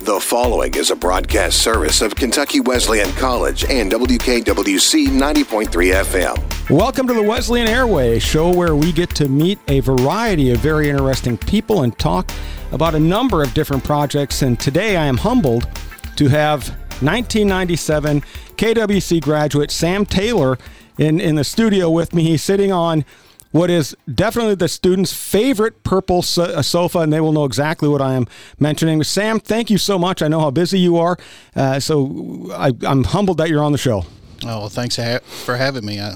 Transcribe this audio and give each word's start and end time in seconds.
The 0.00 0.18
following 0.18 0.72
is 0.76 0.90
a 0.90 0.96
broadcast 0.96 1.58
service 1.58 2.00
of 2.00 2.16
Kentucky 2.16 2.58
Wesleyan 2.60 3.12
College 3.12 3.66
and 3.66 3.92
WKWC 3.92 5.08
90.3 5.08 5.68
FM. 5.68 6.70
Welcome 6.70 7.06
to 7.06 7.12
the 7.12 7.22
Wesleyan 7.22 7.68
Airway, 7.68 8.18
show 8.18 8.50
where 8.50 8.74
we 8.74 8.92
get 8.92 9.10
to 9.16 9.28
meet 9.28 9.58
a 9.68 9.80
variety 9.80 10.52
of 10.52 10.60
very 10.60 10.88
interesting 10.88 11.36
people 11.36 11.82
and 11.82 11.98
talk 11.98 12.30
about 12.72 12.94
a 12.94 12.98
number 12.98 13.42
of 13.42 13.52
different 13.52 13.84
projects. 13.84 14.40
And 14.40 14.58
today 14.58 14.96
I 14.96 15.04
am 15.04 15.18
humbled 15.18 15.68
to 16.16 16.28
have 16.28 16.70
1997 17.02 18.22
KWC 18.56 19.20
graduate 19.20 19.70
Sam 19.70 20.06
Taylor 20.06 20.56
in, 20.96 21.20
in 21.20 21.34
the 21.34 21.44
studio 21.44 21.90
with 21.90 22.14
me. 22.14 22.22
He's 22.22 22.42
sitting 22.42 22.72
on 22.72 23.04
what 23.50 23.70
is 23.70 23.96
definitely 24.12 24.54
the 24.54 24.68
students' 24.68 25.12
favorite 25.12 25.82
purple 25.82 26.22
so- 26.22 26.44
uh, 26.44 26.62
sofa, 26.62 27.00
and 27.00 27.12
they 27.12 27.20
will 27.20 27.32
know 27.32 27.44
exactly 27.44 27.88
what 27.88 28.00
I 28.00 28.14
am 28.14 28.26
mentioning. 28.58 29.02
Sam, 29.02 29.40
thank 29.40 29.70
you 29.70 29.78
so 29.78 29.98
much. 29.98 30.22
I 30.22 30.28
know 30.28 30.40
how 30.40 30.50
busy 30.50 30.78
you 30.78 30.96
are, 30.98 31.16
uh, 31.56 31.80
so 31.80 32.50
I, 32.52 32.72
am 32.82 33.04
humbled 33.04 33.38
that 33.38 33.48
you're 33.48 33.62
on 33.62 33.72
the 33.72 33.78
show. 33.78 34.04
Oh, 34.44 34.60
well, 34.60 34.68
thanks 34.68 34.96
for 35.22 35.56
having 35.56 35.84
me. 35.84 36.00
I, 36.00 36.14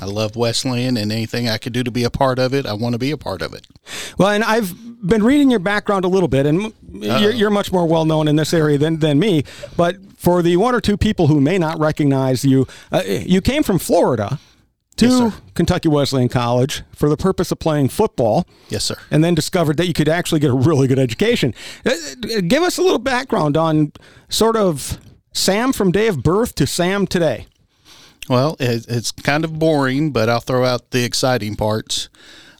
I 0.00 0.06
love 0.06 0.36
Wesleyan, 0.36 0.96
and 0.96 1.12
anything 1.12 1.48
I 1.48 1.58
could 1.58 1.72
do 1.72 1.82
to 1.82 1.90
be 1.90 2.04
a 2.04 2.10
part 2.10 2.38
of 2.38 2.52
it, 2.52 2.66
I 2.66 2.72
want 2.72 2.94
to 2.94 2.98
be 2.98 3.10
a 3.10 3.16
part 3.16 3.42
of 3.42 3.54
it. 3.54 3.66
Well, 4.18 4.30
and 4.30 4.42
I've 4.42 4.74
been 5.06 5.22
reading 5.22 5.50
your 5.50 5.60
background 5.60 6.04
a 6.04 6.08
little 6.08 6.28
bit, 6.28 6.46
and 6.46 6.72
you're, 6.92 7.30
you're, 7.30 7.50
much 7.50 7.70
more 7.70 7.86
well 7.86 8.04
known 8.04 8.28
in 8.28 8.36
this 8.36 8.52
area 8.52 8.78
than, 8.78 8.98
than 8.98 9.18
me. 9.18 9.44
But 9.76 9.96
for 10.16 10.42
the 10.42 10.56
one 10.56 10.74
or 10.74 10.80
two 10.80 10.96
people 10.96 11.28
who 11.28 11.40
may 11.40 11.58
not 11.58 11.78
recognize 11.78 12.44
you, 12.44 12.66
uh, 12.90 13.02
you 13.06 13.40
came 13.40 13.62
from 13.62 13.78
Florida 13.78 14.38
to 14.96 15.06
yes, 15.06 15.40
Kentucky 15.54 15.88
Wesleyan 15.88 16.28
College 16.28 16.82
for 16.94 17.08
the 17.08 17.16
purpose 17.16 17.52
of 17.52 17.58
playing 17.58 17.88
football. 17.88 18.46
Yes, 18.68 18.84
sir. 18.84 18.96
And 19.10 19.22
then 19.22 19.34
discovered 19.34 19.76
that 19.76 19.86
you 19.86 19.92
could 19.92 20.08
actually 20.08 20.40
get 20.40 20.50
a 20.50 20.54
really 20.54 20.88
good 20.88 20.98
education. 20.98 21.54
Uh, 21.84 21.90
uh, 21.90 22.40
give 22.46 22.62
us 22.62 22.78
a 22.78 22.82
little 22.82 22.98
background 22.98 23.56
on 23.56 23.92
sort 24.28 24.56
of 24.56 24.98
Sam 25.32 25.72
from 25.72 25.92
day 25.92 26.08
of 26.08 26.22
birth 26.22 26.54
to 26.56 26.66
Sam 26.66 27.06
today. 27.06 27.46
Well, 28.28 28.56
it's 28.58 29.12
kind 29.12 29.44
of 29.44 29.58
boring, 29.58 30.10
but 30.10 30.28
I'll 30.28 30.40
throw 30.40 30.64
out 30.64 30.90
the 30.90 31.04
exciting 31.04 31.54
parts. 31.54 32.08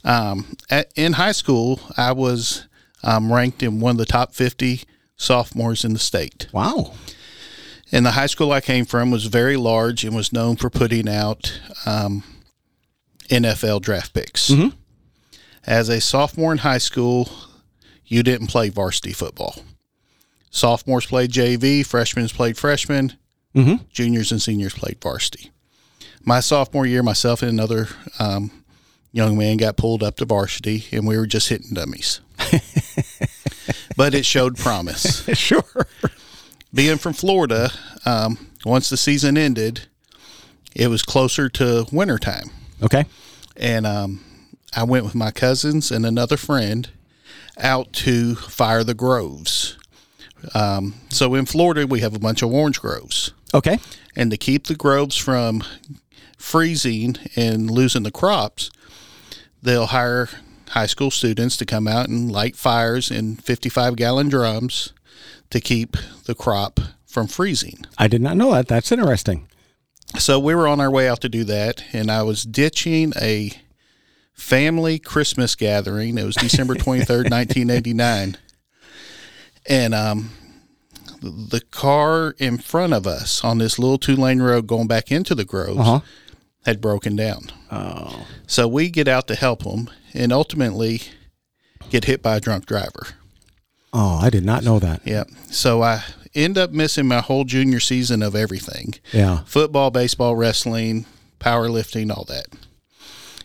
Um, 0.05 0.57
at, 0.71 0.93
in 0.95 1.15
high 1.15 1.33
school, 1.33 1.81
I 1.97 2.13
was 2.13 2.69
um, 3.03 3.33
ranked 3.33 3.63
in 3.63 3.81
one 3.81 3.93
of 3.93 3.99
the 3.99 4.07
top 4.07 4.33
50 4.33 4.83
sophomores 5.17 5.85
in 5.85 5.93
the 5.93 5.99
state. 5.99 6.47
Wow. 6.53 6.93
And 7.97 8.05
the 8.05 8.11
high 8.11 8.27
school 8.27 8.53
I 8.53 8.61
came 8.61 8.85
from 8.85 9.11
was 9.11 9.25
very 9.25 9.57
large 9.57 10.05
and 10.05 10.15
was 10.15 10.31
known 10.31 10.57
for 10.57 10.69
putting 10.69 11.09
out 11.09 11.59
um, 11.87 12.25
NFL 13.31 13.81
draft 13.81 14.13
picks. 14.13 14.51
Mm-hmm. 14.51 14.77
As 15.65 15.89
a 15.89 16.03
sophomore 16.03 16.53
in 16.53 16.59
high 16.59 16.77
school, 16.77 17.31
you 18.05 18.23
didn't 18.23 18.49
play 18.49 18.69
varsity 18.69 19.15
football. 19.15 19.57
Sophomores 20.51 21.07
played 21.07 21.31
JV, 21.31 21.87
freshmen 21.87 22.29
played 22.29 22.59
freshman, 22.59 23.15
mm-hmm. 23.55 23.83
juniors 23.91 24.31
and 24.31 24.43
seniors 24.43 24.75
played 24.75 25.01
varsity. 25.01 25.51
My 26.23 26.41
sophomore 26.41 26.85
year, 26.85 27.03
myself 27.03 27.41
and 27.41 27.51
another 27.51 27.89
um, 28.19 28.63
young 29.11 29.39
man 29.39 29.57
got 29.57 29.79
pulled 29.79 30.03
up 30.03 30.17
to 30.17 30.27
varsity, 30.27 30.85
and 30.93 31.07
we 31.07 31.17
were 31.17 31.27
just 31.27 31.49
hitting 31.49 31.73
dummies. 31.73 32.21
but 33.97 34.13
it 34.15 34.27
showed 34.27 34.59
promise. 34.59 35.25
sure 35.39 35.65
being 36.77 36.99
from 36.99 37.15
Florida, 37.15 37.71
um, 38.05 38.51
once 38.65 38.91
the 38.91 38.97
season 38.99 39.39
ended, 39.39 39.89
it 40.75 40.89
was 40.89 41.03
closer 41.03 41.49
to 41.49 41.87
wintertime. 41.91 42.51
Okay. 42.83 43.07
And 43.57 43.87
um, 43.87 44.21
I 44.77 44.85
went 44.85 45.05
with 45.05 45.15
my 45.15 45.31
cousins 45.31 45.91
and 45.91 46.05
another 46.05 46.37
friend 46.37 46.91
out 47.59 47.95
to 47.95 48.35
fire 48.35 48.85
the 48.85 48.95
groves. 48.95 49.79
Um, 50.55 50.95
so 51.09 51.35
in 51.35 51.47
Florida, 51.47 51.87
we 51.87 52.01
have 52.01 52.15
a 52.15 52.19
bunch 52.19 52.43
of 52.43 52.53
orange 52.53 52.81
groves. 52.81 53.33
Okay. 53.55 53.79
And 54.15 54.31
to 54.31 54.37
keep 54.37 54.67
the 54.67 54.77
groves 54.77 55.17
from 55.17 55.65
freezing 56.37 57.17
and 57.35 57.71
losing 57.71 58.03
the 58.03 58.11
crops, 58.11 58.71
they'll 59.63 59.87
hire 59.87 60.29
high 60.71 60.87
school 60.87 61.11
students 61.11 61.57
to 61.57 61.65
come 61.65 61.89
out 61.89 62.09
and 62.09 62.31
light 62.31 62.55
fires 62.55 63.11
in 63.11 63.37
55 63.37 63.97
gallon 63.97 64.29
drums 64.29 64.93
to 65.51 65.61
keep 65.61 65.97
the 66.25 66.35
crop 66.35 66.81
from 67.07 67.27
freezing. 67.27 67.87
I 67.99 68.09
did 68.09 68.21
not 68.21 68.37
know 68.37 68.53
that. 68.53 68.69
That's 68.69 68.93
interesting. 68.93 69.49
So 70.19 70.39
we 70.39 70.55
were 70.55 70.69
on 70.69 70.81
our 70.81 70.91
way 70.91 71.09
out 71.09 71.21
to 71.23 71.29
do 71.29 71.45
that, 71.45 71.85
and 71.93 72.11
I 72.11 72.23
was 72.23 72.45
ditching 72.45 73.13
a 73.21 73.53
family 74.33 74.99
Christmas 74.99 75.55
gathering. 75.55 76.19
It 76.19 76.25
was 76.25 76.37
December 76.37 76.75
23rd, 76.77 77.31
1989. 77.31 78.37
And 79.69 79.95
um, 79.95 80.31
the 81.21 81.63
car 81.71 82.35
in 82.39 82.59
front 82.59 82.93
of 82.93 83.07
us 83.07 83.43
on 83.43 83.59
this 83.59 83.79
little 83.79 83.99
two 83.99 84.17
lane 84.17 84.41
road 84.41 84.67
going 84.67 84.87
back 84.87 85.11
into 85.11 85.35
the 85.35 85.45
groves 85.45 85.81
uh-huh. 85.81 86.01
had 86.65 86.81
broken 86.81 87.17
down. 87.17 87.51
Oh. 87.71 88.27
So 88.47 88.69
we 88.69 88.91
get 88.91 89.09
out 89.09 89.27
to 89.29 89.35
help 89.35 89.65
them 89.65 89.91
and 90.15 90.33
ultimately 90.33 91.03
get 91.91 92.05
hit 92.05 92.23
by 92.23 92.37
a 92.37 92.41
drunk 92.41 92.67
driver. 92.67 93.09
Oh, 93.99 94.19
I 94.21 94.29
did 94.29 94.45
not 94.45 94.63
know 94.63 94.79
that. 94.79 95.01
Yep. 95.07 95.31
So 95.51 95.83
I 95.83 96.05
end 96.35 96.59
up 96.59 96.71
missing 96.71 97.07
my 97.07 97.21
whole 97.21 97.45
junior 97.45 97.81
season 97.81 98.23
of 98.23 98.37
everything. 98.37 98.93
Yeah. 99.11 99.39
Football, 99.47 99.91
baseball, 99.91 100.37
wrestling, 100.37 101.07
powerlifting, 101.41 102.15
all 102.15 102.25
that. 102.25 102.45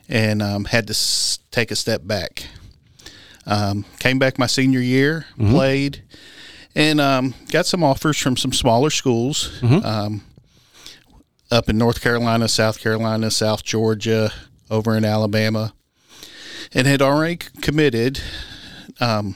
And 0.09 0.41
um, 0.41 0.65
had 0.65 0.87
to 0.87 0.91
s- 0.91 1.39
take 1.51 1.71
a 1.71 1.75
step 1.77 2.05
back. 2.05 2.47
Um, 3.45 3.85
came 3.99 4.19
back 4.19 4.37
my 4.37 4.45
senior 4.45 4.81
year, 4.81 5.25
mm-hmm. 5.37 5.51
played, 5.51 6.03
and 6.75 6.99
um, 6.99 7.33
got 7.49 7.65
some 7.65 7.81
offers 7.81 8.17
from 8.17 8.35
some 8.35 8.51
smaller 8.51 8.89
schools 8.89 9.57
mm-hmm. 9.61 9.85
Um, 9.85 10.23
up 11.49 11.69
in 11.69 11.77
North 11.77 12.01
Carolina, 12.01 12.49
South 12.49 12.77
Carolina, 12.77 13.31
South 13.31 13.63
Georgia, 13.63 14.33
over 14.69 14.97
in 14.97 15.05
Alabama, 15.05 15.73
and 16.73 16.87
had 16.87 17.01
already 17.01 17.37
committed 17.61 18.19
um, 18.99 19.35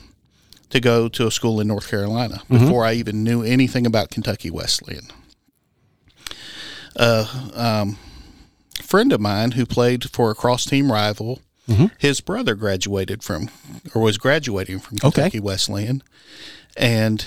to 0.70 0.80
go 0.80 1.08
to 1.10 1.28
a 1.28 1.32
school 1.32 1.60
in 1.60 1.68
North 1.68 1.90
Carolina 1.90 2.36
mm-hmm. 2.36 2.60
before 2.60 2.86
I 2.86 2.94
even 2.94 3.24
knew 3.24 3.44
anything 3.44 3.86
about 3.86 4.10
Kentucky 4.10 4.50
Wesleyan. 4.50 5.08
A 6.96 7.28
um, 7.54 7.98
friend 8.82 9.12
of 9.12 9.20
mine 9.20 9.52
who 9.52 9.66
played 9.66 10.10
for 10.10 10.32
a 10.32 10.36
cross 10.36 10.66
team 10.66 10.92
rival, 10.92 11.42
mm-hmm. 11.68 11.88
his 11.98 12.22
brother 12.22 12.56
graduated 12.56 13.24
from 13.24 13.50
or 13.94 14.02
was 14.02 14.18
graduating 14.18 14.80
from 14.80 14.98
Kentucky 14.98 15.38
okay. 15.38 15.40
Wesleyan, 15.40 16.02
and 16.78 17.26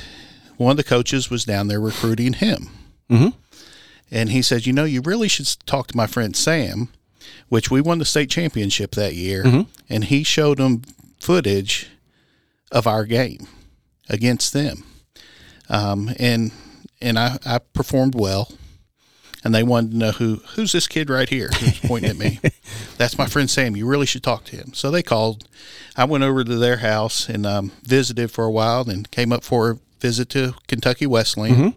one 0.56 0.72
of 0.72 0.76
the 0.76 0.84
coaches 0.84 1.31
was 1.31 1.44
down 1.44 1.69
there 1.69 1.81
recruiting 1.81 2.34
him. 2.34 2.70
Mm-hmm. 3.10 3.28
And 4.10 4.31
he 4.31 4.41
said, 4.41 4.66
"You 4.66 4.72
know, 4.72 4.84
you 4.84 5.03
really 5.03 5.28
should 5.28 5.49
talk 5.66 5.88
to 5.88 5.97
my 5.97 6.06
friend 6.06 6.34
Sam." 6.34 6.88
Which 7.50 7.70
we 7.70 7.81
won 7.81 7.99
the 7.99 8.05
state 8.05 8.28
championship 8.28 8.91
that 8.93 9.15
year, 9.15 9.43
mm-hmm. 9.43 9.62
and 9.88 10.05
he 10.05 10.22
showed 10.22 10.59
him 10.59 10.82
footage 11.19 11.88
of 12.70 12.86
our 12.86 13.04
game 13.04 13.46
against 14.08 14.52
them. 14.52 14.84
Um, 15.68 16.10
and 16.18 16.52
and 17.00 17.18
I, 17.18 17.38
I 17.46 17.58
performed 17.58 18.14
well. 18.14 18.50
And 19.44 19.54
they 19.54 19.62
wanted 19.62 19.92
to 19.92 19.96
know 19.96 20.10
who 20.10 20.36
who's 20.54 20.72
this 20.72 20.88
kid 20.88 21.08
right 21.08 21.28
here 21.28 21.48
who's 21.48 21.78
pointing 21.78 22.10
at 22.10 22.16
me. 22.16 22.40
That's 22.98 23.16
my 23.16 23.26
friend 23.26 23.48
Sam. 23.48 23.76
You 23.76 23.86
really 23.86 24.04
should 24.04 24.24
talk 24.24 24.44
to 24.46 24.56
him. 24.56 24.74
So 24.74 24.90
they 24.90 25.02
called. 25.02 25.46
I 25.96 26.04
went 26.04 26.24
over 26.24 26.42
to 26.42 26.56
their 26.56 26.78
house 26.78 27.28
and 27.28 27.46
um, 27.46 27.70
visited 27.82 28.32
for 28.32 28.44
a 28.44 28.50
while, 28.50 28.90
and 28.90 29.08
came 29.12 29.32
up 29.32 29.44
for 29.44 29.70
a 29.70 29.78
visit 30.00 30.28
to 30.30 30.54
Kentucky 30.66 31.06
Wesleyan 31.06 31.76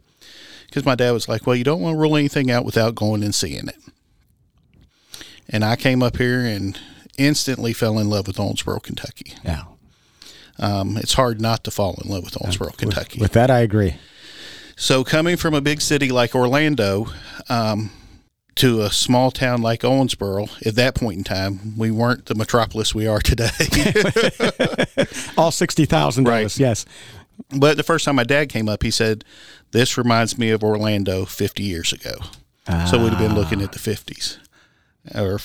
because 0.66 0.82
mm-hmm. 0.82 0.90
my 0.90 0.96
dad 0.96 1.12
was 1.12 1.30
like, 1.30 1.46
"Well, 1.46 1.56
you 1.56 1.64
don't 1.64 1.82
want 1.82 1.94
to 1.94 2.00
rule 2.00 2.18
anything 2.18 2.50
out 2.50 2.66
without 2.66 2.96
going 2.96 3.22
and 3.22 3.34
seeing 3.34 3.68
it." 3.68 3.78
And 5.48 5.64
I 5.64 5.76
came 5.76 6.02
up 6.02 6.18
here 6.18 6.40
and 6.40 6.80
instantly 7.20 7.74
fell 7.74 8.00
in 8.00 8.10
love 8.10 8.26
with 8.26 8.38
Owensboro, 8.38 8.82
Kentucky. 8.82 9.36
Yeah 9.46 9.66
um, 10.60 10.98
it's 10.98 11.14
hard 11.14 11.42
not 11.42 11.64
to 11.64 11.72
fall 11.72 12.00
in 12.04 12.10
love 12.10 12.24
with 12.24 12.34
Owensboro, 12.34 12.76
Kentucky. 12.78 13.18
With, 13.20 13.26
with, 13.26 13.32
that, 13.34 13.50
I 13.50 13.60
agree. 13.60 13.96
So, 14.76 15.04
coming 15.04 15.38
from 15.38 15.54
a 15.54 15.62
big 15.62 15.82
city 15.82 16.10
like 16.10 16.34
Orlando 16.34 17.08
um, 17.50 17.92
to 18.56 18.82
a 18.82 18.90
small 18.90 19.32
town 19.32 19.62
like 19.62 19.82
Owensboro, 19.82 20.66
at 20.66 20.76
that 20.76 20.96
point 20.96 21.18
in 21.20 21.24
time, 21.24 21.78
we 21.78 21.92
weren't 21.92 22.26
the 22.26 22.36
metropolis 22.36 22.96
we 22.96 23.06
are 23.08 23.20
today. 23.20 23.50
All 25.38 25.52
60,000 25.52 26.24
right. 26.26 26.58
yes. 26.58 26.86
But 27.56 27.78
the 27.78 27.84
first 27.84 28.06
time 28.06 28.16
my 28.16 28.24
dad 28.24 28.50
came 28.50 28.68
up, 28.70 28.84
he 28.84 28.92
said, 28.92 29.24
This 29.72 29.98
reminds 29.98 30.38
me 30.38 30.50
of 30.50 30.64
Orlando 30.64 31.26
50 31.26 31.64
years 31.64 31.94
ago. 31.94 32.16
Ah. 32.68 32.86
So, 32.86 33.04
we'd 33.04 33.14
have 33.14 33.20
been 33.20 33.36
looking 33.36 33.62
at 33.62 33.74
the 33.74 33.80
50s 33.80 34.38
or 35.16 35.38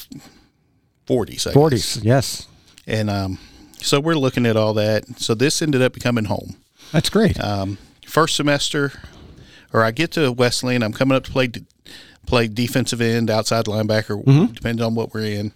40s, 1.07 1.47
I 1.47 1.53
40s, 1.53 1.71
guess. 1.71 1.97
yes. 2.03 2.47
And, 2.87 3.11
um, 3.11 3.39
so 3.87 4.01
we're 4.01 4.15
looking 4.15 4.47
at 4.47 4.57
all 4.57 4.75
that. 4.75 5.19
So 5.19 5.35
this 5.35 5.63
ended 5.63 5.83
up 5.83 5.93
becoming 5.93 6.27
home. 6.27 6.57
That's 6.93 7.11
great. 7.11 7.41
Um, 7.41 7.79
first 8.07 8.37
semester, 8.37 8.93
or 9.73 9.83
I 9.83 9.91
get 9.91 10.13
to 10.13 10.33
Wesleyan. 10.33 10.83
I'm 10.83 10.93
coming 10.93 11.17
up 11.17 11.25
to 11.25 11.31
play 11.31 11.51
play 12.27 12.49
defensive 12.49 13.01
end, 13.01 13.31
outside 13.31 13.67
linebacker, 13.67 14.23
mm-hmm. 14.25 14.53
depending 14.53 14.85
on 14.85 14.95
what 14.95 15.15
we're 15.15 15.25
in. 15.25 15.53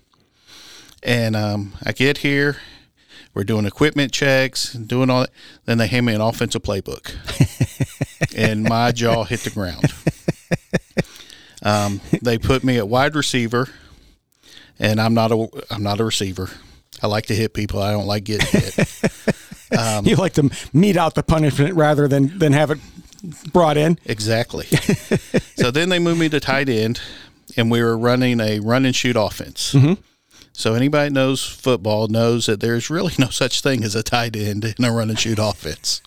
And 1.03 1.35
um, 1.35 1.75
I 1.85 1.93
get 1.93 2.19
here. 2.19 2.59
We're 3.33 3.45
doing 3.45 3.65
equipment 3.65 4.13
checks, 4.13 4.73
doing 4.73 5.09
all 5.09 5.21
that. 5.21 5.31
Then 5.65 5.79
they 5.79 5.87
hand 5.87 6.07
me 6.07 6.15
an 6.15 6.21
offensive 6.21 6.63
playbook. 6.63 7.15
and 8.37 8.65
my 8.65 8.91
jaw 8.91 9.25
hit 9.25 9.41
the 9.41 9.51
ground. 9.51 9.85
Um, 11.63 12.01
they 12.23 12.39
put 12.39 12.65
me 12.65 12.79
at 12.79 12.89
wide 12.89 13.15
receiver, 13.15 13.69
and 14.79 15.01
I'm 15.01 15.15
not 15.15 15.31
a 15.33 15.49
I'm 15.71 15.83
not 15.83 16.01
a 16.01 16.05
receiver. 16.05 16.51
I 17.03 17.07
like 17.07 17.27
to 17.27 17.35
hit 17.35 17.55
people. 17.55 17.83
I 17.83 17.93
don't 17.93 18.07
like 18.07 18.25
getting 18.25 18.47
hit. 18.47 18.89
Um, 19.77 20.05
you 20.05 20.17
like 20.17 20.33
to 20.33 20.51
mete 20.73 20.97
out 20.97 21.15
the 21.15 21.23
punishment 21.23 21.75
rather 21.75 22.09
than 22.09 22.37
than 22.39 22.53
have 22.53 22.71
it 22.71 22.79
brought 23.53 23.77
in. 23.77 23.99
Exactly. 24.05 24.67
so 25.57 25.71
then 25.71 25.89
they 25.89 25.99
moved 25.99 26.21
me 26.21 26.29
to 26.29 26.41
tight 26.41 26.69
end, 26.69 27.01
and 27.57 27.71
we 27.71 27.83
were 27.83 27.97
running 27.97 28.41
a 28.41 28.61
run 28.61 28.85
and 28.85 28.95
shoot 28.95 29.17
offense. 29.17 29.73
Mm-hmm. 29.73 29.95
So 30.53 30.75
anybody 30.75 31.09
that 31.09 31.15
knows 31.15 31.45
football 31.45 32.09
knows 32.09 32.47
that 32.47 32.61
there's 32.61 32.91
really 32.91 33.15
no 33.19 33.29
such 33.29 33.61
thing 33.61 33.85
as 33.85 33.95
a 33.95 34.03
tight 34.03 34.37
end 34.37 34.75
in 34.79 34.85
a 34.85 34.93
run 34.93 35.09
and 35.09 35.19
shoot 35.19 35.39
offense. 35.41 36.03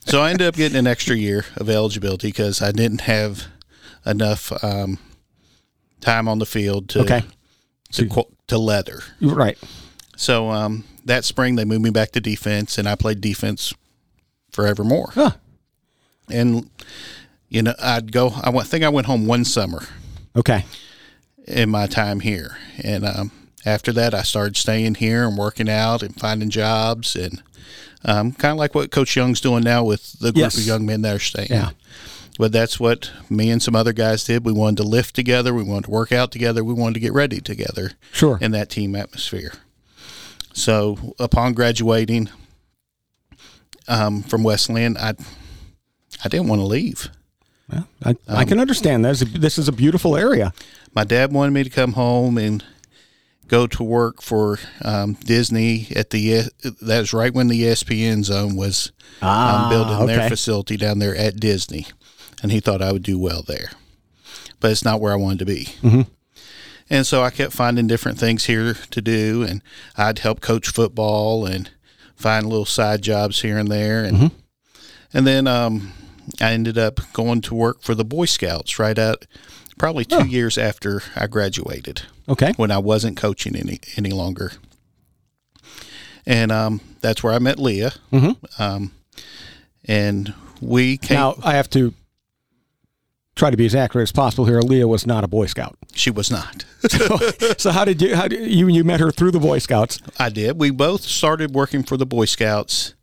so 0.00 0.22
I 0.22 0.30
ended 0.30 0.46
up 0.46 0.54
getting 0.54 0.78
an 0.78 0.86
extra 0.86 1.16
year 1.16 1.44
of 1.56 1.68
eligibility 1.68 2.28
because 2.28 2.62
I 2.62 2.72
didn't 2.72 3.02
have 3.02 3.46
enough 4.06 4.52
um, 4.64 4.98
time 6.00 6.28
on 6.28 6.38
the 6.38 6.46
field 6.46 6.88
to 6.90 7.00
okay. 7.00 7.24
to, 7.92 8.26
to 8.46 8.58
leather. 8.58 9.02
Right. 9.20 9.58
So 10.22 10.50
um, 10.50 10.84
that 11.04 11.24
spring 11.24 11.56
they 11.56 11.64
moved 11.64 11.82
me 11.82 11.90
back 11.90 12.12
to 12.12 12.20
defense, 12.20 12.78
and 12.78 12.88
I 12.88 12.94
played 12.94 13.20
defense 13.20 13.74
forevermore. 14.52 15.10
Huh. 15.14 15.32
And 16.30 16.70
you 17.48 17.62
know, 17.62 17.74
I'd 17.82 18.12
go. 18.12 18.30
I 18.36 18.52
think 18.62 18.84
I 18.84 18.88
went 18.88 19.08
home 19.08 19.26
one 19.26 19.44
summer. 19.44 19.82
Okay. 20.36 20.64
In 21.48 21.70
my 21.70 21.88
time 21.88 22.20
here, 22.20 22.56
and 22.84 23.04
um, 23.04 23.32
after 23.66 23.92
that, 23.94 24.14
I 24.14 24.22
started 24.22 24.56
staying 24.56 24.94
here 24.94 25.26
and 25.26 25.36
working 25.36 25.68
out 25.68 26.04
and 26.04 26.14
finding 26.14 26.50
jobs, 26.50 27.16
and 27.16 27.42
um, 28.04 28.30
kind 28.30 28.52
of 28.52 28.58
like 28.58 28.76
what 28.76 28.92
Coach 28.92 29.16
Young's 29.16 29.40
doing 29.40 29.64
now 29.64 29.82
with 29.82 30.20
the 30.20 30.30
group 30.30 30.36
yes. 30.36 30.56
of 30.56 30.64
young 30.64 30.86
men 30.86 31.02
that 31.02 31.16
are 31.16 31.18
staying. 31.18 31.48
Yeah. 31.50 31.70
But 32.38 32.52
that's 32.52 32.78
what 32.78 33.10
me 33.28 33.50
and 33.50 33.60
some 33.60 33.74
other 33.74 33.92
guys 33.92 34.22
did. 34.22 34.44
We 34.44 34.52
wanted 34.52 34.76
to 34.76 34.88
lift 34.88 35.16
together. 35.16 35.52
We 35.52 35.64
wanted 35.64 35.86
to 35.86 35.90
work 35.90 36.12
out 36.12 36.30
together. 36.30 36.62
We 36.62 36.74
wanted 36.74 36.94
to 36.94 37.00
get 37.00 37.12
ready 37.12 37.40
together. 37.40 37.90
Sure. 38.12 38.38
In 38.40 38.52
that 38.52 38.70
team 38.70 38.94
atmosphere. 38.94 39.52
So 40.52 41.14
upon 41.18 41.54
graduating 41.54 42.28
um, 43.88 44.22
from 44.22 44.42
Wesleyan, 44.42 44.96
I 44.96 45.14
I 46.24 46.28
didn't 46.28 46.48
want 46.48 46.60
to 46.60 46.66
leave. 46.66 47.08
Well, 47.70 47.88
I, 48.02 48.10
um, 48.10 48.16
I 48.28 48.44
can 48.44 48.60
understand 48.60 49.04
this. 49.04 49.20
This 49.20 49.58
is 49.58 49.68
a 49.68 49.72
beautiful 49.72 50.16
area. 50.16 50.52
My 50.94 51.04
dad 51.04 51.32
wanted 51.32 51.52
me 51.52 51.64
to 51.64 51.70
come 51.70 51.92
home 51.92 52.38
and 52.38 52.64
go 53.48 53.66
to 53.66 53.82
work 53.82 54.22
for 54.22 54.58
um, 54.84 55.14
Disney 55.14 55.88
at 55.96 56.10
the. 56.10 56.50
That 56.62 57.00
was 57.00 57.12
right 57.12 57.32
when 57.32 57.48
the 57.48 57.62
ESPN 57.62 58.24
zone 58.24 58.56
was 58.56 58.92
um, 59.20 59.28
ah, 59.28 59.64
um, 59.64 59.70
building 59.70 59.96
okay. 59.96 60.06
their 60.06 60.28
facility 60.28 60.76
down 60.76 60.98
there 60.98 61.16
at 61.16 61.40
Disney, 61.40 61.86
and 62.42 62.52
he 62.52 62.60
thought 62.60 62.82
I 62.82 62.92
would 62.92 63.02
do 63.02 63.18
well 63.18 63.42
there. 63.42 63.70
But 64.60 64.70
it's 64.70 64.84
not 64.84 65.00
where 65.00 65.12
I 65.12 65.16
wanted 65.16 65.40
to 65.40 65.46
be. 65.46 65.64
Mm-hmm. 65.82 66.02
And 66.92 67.06
so 67.06 67.22
I 67.22 67.30
kept 67.30 67.54
finding 67.54 67.86
different 67.86 68.18
things 68.18 68.44
here 68.44 68.74
to 68.74 69.00
do, 69.00 69.42
and 69.42 69.62
I'd 69.96 70.18
help 70.18 70.42
coach 70.42 70.68
football 70.68 71.46
and 71.46 71.70
find 72.16 72.46
little 72.46 72.66
side 72.66 73.00
jobs 73.00 73.40
here 73.40 73.56
and 73.56 73.68
there, 73.68 74.04
and 74.04 74.16
mm-hmm. 74.18 74.36
and 75.14 75.26
then 75.26 75.46
um, 75.46 75.94
I 76.38 76.52
ended 76.52 76.76
up 76.76 77.00
going 77.14 77.40
to 77.40 77.54
work 77.54 77.80
for 77.80 77.94
the 77.94 78.04
Boy 78.04 78.26
Scouts 78.26 78.78
right 78.78 78.98
out 78.98 79.26
probably 79.78 80.04
two 80.04 80.16
oh. 80.16 80.24
years 80.24 80.58
after 80.58 81.02
I 81.16 81.28
graduated. 81.28 82.02
Okay, 82.28 82.52
when 82.58 82.70
I 82.70 82.76
wasn't 82.76 83.16
coaching 83.16 83.56
any 83.56 83.80
any 83.96 84.10
longer, 84.10 84.52
and 86.26 86.52
um, 86.52 86.82
that's 87.00 87.22
where 87.22 87.32
I 87.32 87.38
met 87.38 87.58
Leah. 87.58 87.94
Mm-hmm. 88.12 88.62
Um, 88.62 88.92
and 89.86 90.34
we 90.60 90.98
came. 90.98 91.16
Now 91.16 91.36
I 91.42 91.54
have 91.54 91.70
to 91.70 91.94
try 93.34 93.50
to 93.50 93.56
be 93.56 93.66
as 93.66 93.74
accurate 93.74 94.04
as 94.04 94.12
possible 94.12 94.44
here. 94.44 94.60
Leah 94.60 94.88
was 94.88 95.06
not 95.06 95.24
a 95.24 95.28
Boy 95.28 95.46
Scout. 95.46 95.76
She 95.94 96.10
was 96.10 96.30
not. 96.30 96.64
so, 96.88 97.18
so, 97.58 97.70
how 97.70 97.84
did 97.84 98.02
you? 98.02 98.16
How 98.16 98.28
did 98.28 98.50
you? 98.50 98.68
You 98.68 98.84
met 98.84 99.00
her 99.00 99.10
through 99.10 99.30
the 99.30 99.40
Boy 99.40 99.58
Scouts. 99.58 100.00
I 100.18 100.28
did. 100.28 100.58
We 100.58 100.70
both 100.70 101.02
started 101.02 101.54
working 101.54 101.82
for 101.82 101.96
the 101.96 102.06
Boy 102.06 102.26
Scouts 102.26 102.94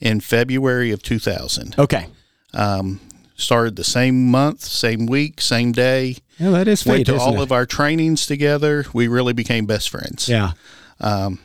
in 0.00 0.20
February 0.20 0.90
of 0.92 1.02
2000. 1.02 1.74
Okay. 1.78 2.06
Um, 2.54 3.00
started 3.36 3.76
the 3.76 3.84
same 3.84 4.30
month, 4.30 4.62
same 4.62 5.06
week, 5.06 5.40
same 5.40 5.72
day. 5.72 6.16
Yeah, 6.38 6.50
that 6.50 6.68
is 6.68 6.82
fate. 6.82 6.90
Went 6.90 7.06
to 7.06 7.18
all 7.18 7.40
it? 7.40 7.42
of 7.42 7.52
our 7.52 7.66
trainings 7.66 8.26
together. 8.26 8.84
We 8.92 9.08
really 9.08 9.32
became 9.32 9.66
best 9.66 9.90
friends. 9.90 10.28
Yeah. 10.28 10.52
Um, 11.00 11.40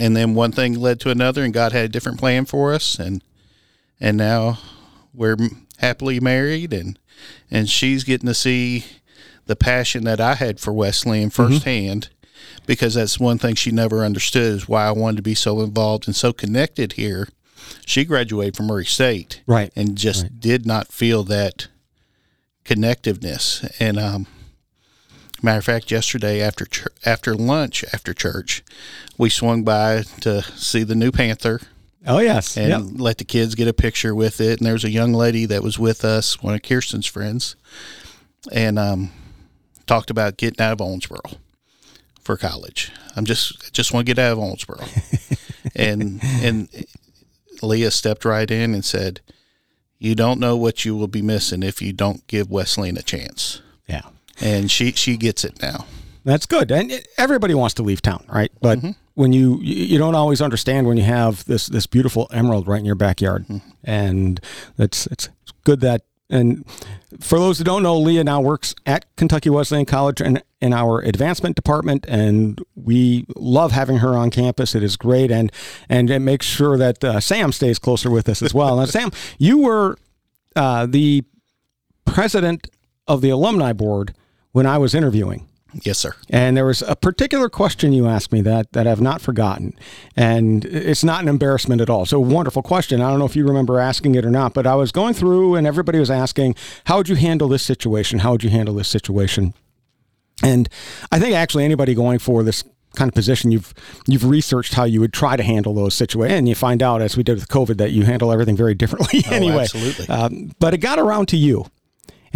and 0.00 0.16
then 0.16 0.34
one 0.34 0.52
thing 0.52 0.74
led 0.74 1.00
to 1.00 1.10
another, 1.10 1.44
and 1.44 1.54
God 1.54 1.72
had 1.72 1.84
a 1.84 1.88
different 1.88 2.18
plan 2.18 2.44
for 2.44 2.74
us, 2.74 2.98
and 2.98 3.22
and 4.00 4.16
now 4.16 4.58
we're 5.14 5.36
happily 5.78 6.20
married, 6.20 6.72
and 6.72 6.98
and 7.50 7.68
she's 7.68 8.04
getting 8.04 8.26
to 8.26 8.34
see 8.34 8.84
the 9.46 9.56
passion 9.56 10.04
that 10.04 10.20
I 10.20 10.34
had 10.34 10.60
for 10.60 10.72
Wesleyan 10.72 11.30
mm-hmm. 11.30 11.42
firsthand. 11.48 12.02
Mm-hmm. 12.02 12.12
Because 12.66 12.94
that's 12.94 13.20
one 13.20 13.38
thing 13.38 13.54
she 13.54 13.70
never 13.70 14.04
understood 14.04 14.54
is 14.54 14.68
why 14.68 14.86
I 14.86 14.90
wanted 14.90 15.16
to 15.18 15.22
be 15.22 15.36
so 15.36 15.60
involved 15.60 16.08
and 16.08 16.16
so 16.16 16.32
connected 16.32 16.94
here. 16.94 17.28
She 17.84 18.04
graduated 18.04 18.56
from 18.56 18.66
Murray 18.66 18.84
State, 18.84 19.40
right, 19.46 19.72
and 19.76 19.96
just 19.96 20.24
right. 20.24 20.40
did 20.40 20.66
not 20.66 20.88
feel 20.88 21.22
that 21.24 21.68
connectiveness. 22.64 23.72
And 23.78 23.98
um, 23.98 24.26
matter 25.42 25.58
of 25.58 25.64
fact, 25.64 25.90
yesterday 25.90 26.40
after 26.40 26.66
ch- 26.66 26.88
after 27.04 27.34
lunch 27.34 27.84
after 27.92 28.12
church, 28.12 28.64
we 29.16 29.30
swung 29.30 29.62
by 29.62 30.02
to 30.20 30.42
see 30.42 30.82
the 30.82 30.96
new 30.96 31.12
Panther 31.12 31.60
Oh 32.06 32.18
yes, 32.20 32.56
and 32.56 32.68
yep. 32.68 32.82
let 33.00 33.18
the 33.18 33.24
kids 33.24 33.54
get 33.54 33.66
a 33.66 33.72
picture 33.72 34.14
with 34.14 34.40
it. 34.40 34.58
And 34.58 34.66
there 34.66 34.74
was 34.74 34.84
a 34.84 34.90
young 34.90 35.12
lady 35.12 35.44
that 35.46 35.62
was 35.62 35.78
with 35.78 36.04
us, 36.04 36.40
one 36.40 36.54
of 36.54 36.62
Kirsten's 36.62 37.06
friends, 37.06 37.56
and 38.52 38.78
um, 38.78 39.10
talked 39.86 40.10
about 40.10 40.36
getting 40.36 40.64
out 40.64 40.72
of 40.72 40.78
Owensboro 40.78 41.36
for 42.20 42.36
college. 42.36 42.92
I'm 43.16 43.24
just 43.24 43.72
just 43.72 43.92
want 43.92 44.06
to 44.06 44.14
get 44.14 44.22
out 44.22 44.32
of 44.32 44.38
Owensboro, 44.38 44.86
and 45.76 46.20
and 46.22 46.68
Leah 47.60 47.90
stepped 47.90 48.24
right 48.24 48.48
in 48.48 48.72
and 48.72 48.84
said, 48.84 49.20
"You 49.98 50.14
don't 50.14 50.38
know 50.38 50.56
what 50.56 50.84
you 50.84 50.94
will 50.94 51.08
be 51.08 51.22
missing 51.22 51.64
if 51.64 51.82
you 51.82 51.92
don't 51.92 52.24
give 52.28 52.50
Wesleyan 52.50 52.96
a 52.98 53.02
chance." 53.02 53.62
Yeah, 53.88 54.02
and 54.40 54.70
she 54.70 54.92
she 54.92 55.16
gets 55.16 55.44
it 55.44 55.60
now. 55.60 55.86
That's 56.24 56.46
good, 56.46 56.70
and 56.70 57.04
everybody 57.18 57.54
wants 57.54 57.74
to 57.74 57.82
leave 57.82 58.00
town, 58.00 58.24
right? 58.28 58.52
But 58.60 58.78
mm-hmm 58.78 58.90
when 59.16 59.32
you 59.32 59.58
you 59.62 59.98
don't 59.98 60.14
always 60.14 60.40
understand 60.40 60.86
when 60.86 60.96
you 60.96 61.02
have 61.02 61.44
this 61.46 61.66
this 61.66 61.86
beautiful 61.86 62.28
emerald 62.30 62.68
right 62.68 62.78
in 62.78 62.84
your 62.84 62.94
backyard, 62.94 63.46
mm. 63.46 63.60
and 63.82 64.40
it's 64.78 65.06
it's 65.08 65.28
good 65.64 65.80
that. 65.80 66.02
And 66.28 66.64
for 67.20 67.38
those 67.38 67.58
who 67.58 67.64
don't 67.64 67.84
know, 67.84 67.96
Leah 67.96 68.24
now 68.24 68.40
works 68.40 68.74
at 68.84 69.04
Kentucky 69.14 69.48
Wesleyan 69.48 69.84
College 69.84 70.20
and 70.20 70.42
in 70.60 70.72
our 70.72 70.98
advancement 70.98 71.54
department, 71.54 72.04
and 72.08 72.60
we 72.74 73.26
love 73.36 73.70
having 73.70 73.98
her 73.98 74.16
on 74.16 74.32
campus. 74.32 74.74
It 74.74 74.82
is 74.82 74.96
great, 74.96 75.30
and 75.30 75.52
and 75.88 76.10
it 76.10 76.18
makes 76.18 76.44
sure 76.44 76.76
that 76.78 77.02
uh, 77.04 77.20
Sam 77.20 77.52
stays 77.52 77.78
closer 77.78 78.10
with 78.10 78.28
us 78.28 78.42
as 78.42 78.52
well. 78.52 78.76
now, 78.76 78.86
Sam, 78.86 79.12
you 79.38 79.58
were 79.58 79.96
uh, 80.56 80.86
the 80.86 81.24
president 82.04 82.68
of 83.06 83.20
the 83.20 83.30
alumni 83.30 83.72
board 83.72 84.12
when 84.50 84.66
I 84.66 84.78
was 84.78 84.94
interviewing. 84.94 85.46
Yes, 85.82 85.98
sir. 85.98 86.14
And 86.30 86.56
there 86.56 86.64
was 86.64 86.82
a 86.82 86.96
particular 86.96 87.48
question 87.48 87.92
you 87.92 88.06
asked 88.06 88.32
me 88.32 88.40
that 88.42 88.72
that 88.72 88.86
I've 88.86 89.00
not 89.00 89.20
forgotten, 89.20 89.74
and 90.16 90.64
it's 90.64 91.04
not 91.04 91.22
an 91.22 91.28
embarrassment 91.28 91.80
at 91.80 91.90
all. 91.90 92.06
So 92.06 92.20
wonderful 92.20 92.62
question. 92.62 93.00
I 93.00 93.10
don't 93.10 93.18
know 93.18 93.24
if 93.26 93.36
you 93.36 93.46
remember 93.46 93.78
asking 93.78 94.14
it 94.14 94.24
or 94.24 94.30
not, 94.30 94.54
but 94.54 94.66
I 94.66 94.74
was 94.74 94.92
going 94.92 95.14
through 95.14 95.54
and 95.54 95.66
everybody 95.66 95.98
was 95.98 96.10
asking, 96.10 96.54
"How 96.84 96.98
would 96.98 97.08
you 97.08 97.16
handle 97.16 97.48
this 97.48 97.62
situation? 97.62 98.20
How 98.20 98.32
would 98.32 98.44
you 98.44 98.50
handle 98.50 98.74
this 98.74 98.88
situation?" 98.88 99.54
And 100.42 100.68
I 101.10 101.18
think 101.18 101.34
actually 101.34 101.64
anybody 101.64 101.94
going 101.94 102.18
for 102.18 102.42
this 102.42 102.62
kind 102.96 103.08
of 103.08 103.14
position 103.14 103.52
you've 103.52 103.74
you've 104.08 104.24
researched 104.24 104.74
how 104.74 104.84
you 104.84 105.00
would 105.00 105.12
try 105.12 105.36
to 105.36 105.42
handle 105.42 105.74
those 105.74 105.94
situations 105.94 106.38
and 106.38 106.48
you 106.48 106.54
find 106.54 106.82
out 106.82 107.02
as 107.02 107.16
we 107.16 107.22
did 107.22 107.34
with 107.34 107.46
covid 107.46 107.76
that 107.76 107.92
you 107.92 108.04
handle 108.04 108.32
everything 108.32 108.56
very 108.56 108.74
differently 108.74 109.22
oh, 109.30 109.34
anyway 109.34 109.62
absolutely 109.64 110.08
um, 110.08 110.50
but 110.58 110.72
it 110.72 110.78
got 110.78 110.98
around 110.98 111.26
to 111.28 111.36
you 111.36 111.66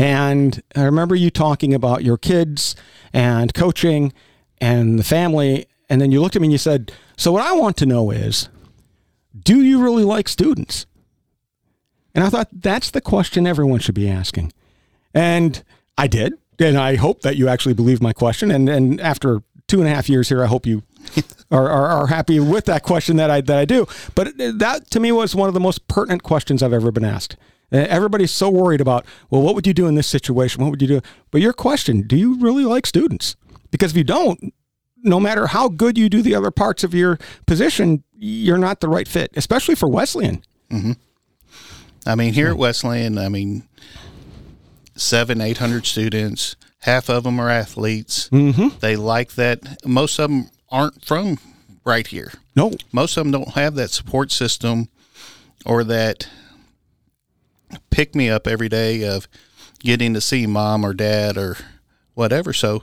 and 0.01 0.63
I 0.75 0.85
remember 0.85 1.15
you 1.15 1.29
talking 1.29 1.75
about 1.75 2.03
your 2.03 2.17
kids 2.17 2.75
and 3.13 3.53
coaching 3.53 4.15
and 4.59 4.99
the 4.99 5.05
family. 5.05 5.67
And 5.91 6.01
then 6.01 6.11
you 6.11 6.23
looked 6.23 6.37
at 6.37 6.41
me 6.41 6.47
and 6.47 6.53
you 6.53 6.59
said, 6.59 6.91
So, 7.19 7.33
what 7.33 7.43
I 7.43 7.53
want 7.53 7.77
to 7.79 7.87
know 7.87 8.11
is, 8.11 8.49
do 9.39 9.61
you 9.63 9.83
really 9.83 10.03
like 10.03 10.27
students? 10.27 10.87
And 12.15 12.25
I 12.25 12.31
thought 12.31 12.49
that's 12.51 12.91
the 12.91 13.03
question 13.03 13.47
everyone 13.47 13.81
should 13.81 13.95
be 13.95 14.09
asking. 14.09 14.55
And 15.13 15.63
I 15.99 16.07
did. 16.07 16.33
And 16.59 16.79
I 16.79 16.97
hope 16.97 17.21
that 17.21 17.37
you 17.37 17.49
actually 17.49 17.75
believe 17.75 18.01
my 18.01 18.15
question. 18.15 18.51
And, 18.51 18.71
and 18.71 18.99
after 19.03 19.43
two 19.69 19.81
and 19.81 19.89
a 19.89 19.95
half 19.95 20.09
years 20.09 20.31
here, 20.31 20.43
I 20.43 20.47
hope 20.47 20.65
you 20.65 20.83
are, 21.51 21.69
are, 21.69 21.87
are, 21.89 22.07
happy 22.07 22.41
with 22.41 22.65
that 22.65 22.85
question 22.85 23.19
that 23.19 23.31
I, 23.31 23.43
that 23.43 23.59
I 23.59 23.67
do. 23.67 23.87
But 24.15 24.33
that 24.39 24.91
to 24.93 25.01
me 25.01 25.13
was 25.13 25.35
one 25.35 25.49
of 25.49 25.55
the 25.55 25.61
most 25.61 25.89
pertinent 25.89 26.23
questions 26.23 26.63
I've 26.63 26.73
ever 26.73 26.91
been 26.91 27.05
asked. 27.05 27.37
Uh, 27.73 27.87
everybody's 27.89 28.33
so 28.33 28.51
worried 28.51 28.81
about, 28.81 29.05
well, 29.31 29.43
what 29.43 29.55
would 29.55 29.67
you 29.67 29.75
do 29.75 29.87
in 29.87 29.95
this 29.95 30.07
situation? 30.07 30.63
What 30.63 30.71
would 30.71 30.83
you 30.83 30.89
do? 30.89 31.01
But 31.31 31.41
your 31.41 31.53
question, 31.53 32.03
do 32.03 32.17
you 32.17 32.39
really 32.41 32.65
like 32.65 32.87
students? 32.87 33.37
Because 33.71 33.93
if 33.93 33.97
you 33.97 34.05
don't, 34.05 34.53
no 35.03 35.21
matter 35.21 35.47
how 35.47 35.69
good 35.69 35.97
you 35.97 36.09
do 36.09 36.23
the 36.23 36.35
other 36.35 36.51
parts 36.51 36.85
of 36.85 36.95
your 36.95 37.19
position, 37.47 38.03
you're 38.19 38.59
not 38.59 38.81
the 38.81 38.89
right 38.89 39.09
fit, 39.09 39.31
especially 39.37 39.75
for 39.75 39.89
Wesleyan. 39.89 40.43
Mm-hmm. 40.71 40.93
I 42.07 42.15
mean, 42.15 42.33
here 42.33 42.49
at 42.49 42.57
Wesleyan, 42.57 43.19
I 43.19 43.29
mean, 43.29 43.69
seven, 44.97 45.41
eight 45.41 45.59
hundred 45.59 45.87
students. 45.87 46.57
Half 46.81 47.11
of 47.11 47.25
them 47.25 47.39
are 47.39 47.51
athletes. 47.51 48.29
Mm-hmm. 48.31 48.79
They 48.81 48.97
like 48.97 49.33
that. 49.33 49.87
Most 49.87 50.19
of 50.19 50.31
them 50.31 50.51
aren't 50.71 51.05
from 51.05 51.39
right 51.85 52.07
here. 52.07 52.33
No, 52.57 52.73
most 52.91 53.17
of 53.17 53.25
them 53.25 53.33
don't 53.33 53.55
have 53.55 53.75
that 53.75 53.91
support 53.91 54.33
system 54.33 54.89
or 55.67 55.85
that 55.85 56.29
pick 57.91 58.15
me 58.15 58.29
up 58.29 58.47
every 58.47 58.69
day 58.69 59.05
of 59.05 59.29
getting 59.81 60.15
to 60.15 60.21
see 60.21 60.47
mom 60.47 60.85
or 60.85 60.95
dad 60.95 61.37
or 61.37 61.57
whatever. 62.15 62.53
So 62.53 62.83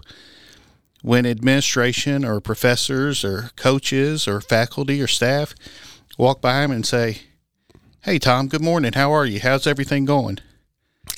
when 1.01 1.25
administration 1.25 2.25
or 2.25 2.39
professors 2.41 3.23
or 3.23 3.51
coaches 3.55 4.27
or 4.27 4.41
faculty 4.41 5.01
or 5.01 5.07
staff 5.07 5.53
walk 6.17 6.41
by 6.41 6.61
them 6.61 6.71
and 6.71 6.85
say, 6.85 7.19
"Hey 8.01 8.19
Tom, 8.19 8.47
good 8.47 8.63
morning. 8.63 8.93
How 8.93 9.11
are 9.11 9.25
you? 9.25 9.39
How's 9.39 9.67
everything 9.67 10.05
going?" 10.05 10.39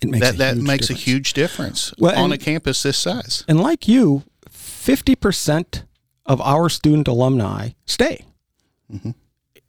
It 0.01 0.19
that 0.19 0.37
that 0.37 0.57
makes 0.57 0.87
difference. 0.87 1.01
a 1.01 1.05
huge 1.05 1.33
difference 1.33 1.93
well, 1.97 2.15
on 2.15 2.25
and, 2.25 2.33
a 2.33 2.37
campus 2.37 2.83
this 2.83 2.97
size. 2.97 3.43
And 3.47 3.59
like 3.59 3.87
you, 3.87 4.23
fifty 4.49 5.15
percent 5.15 5.83
of 6.25 6.39
our 6.41 6.69
student 6.69 7.07
alumni 7.07 7.69
stay, 7.85 8.25
mm-hmm. 8.91 9.11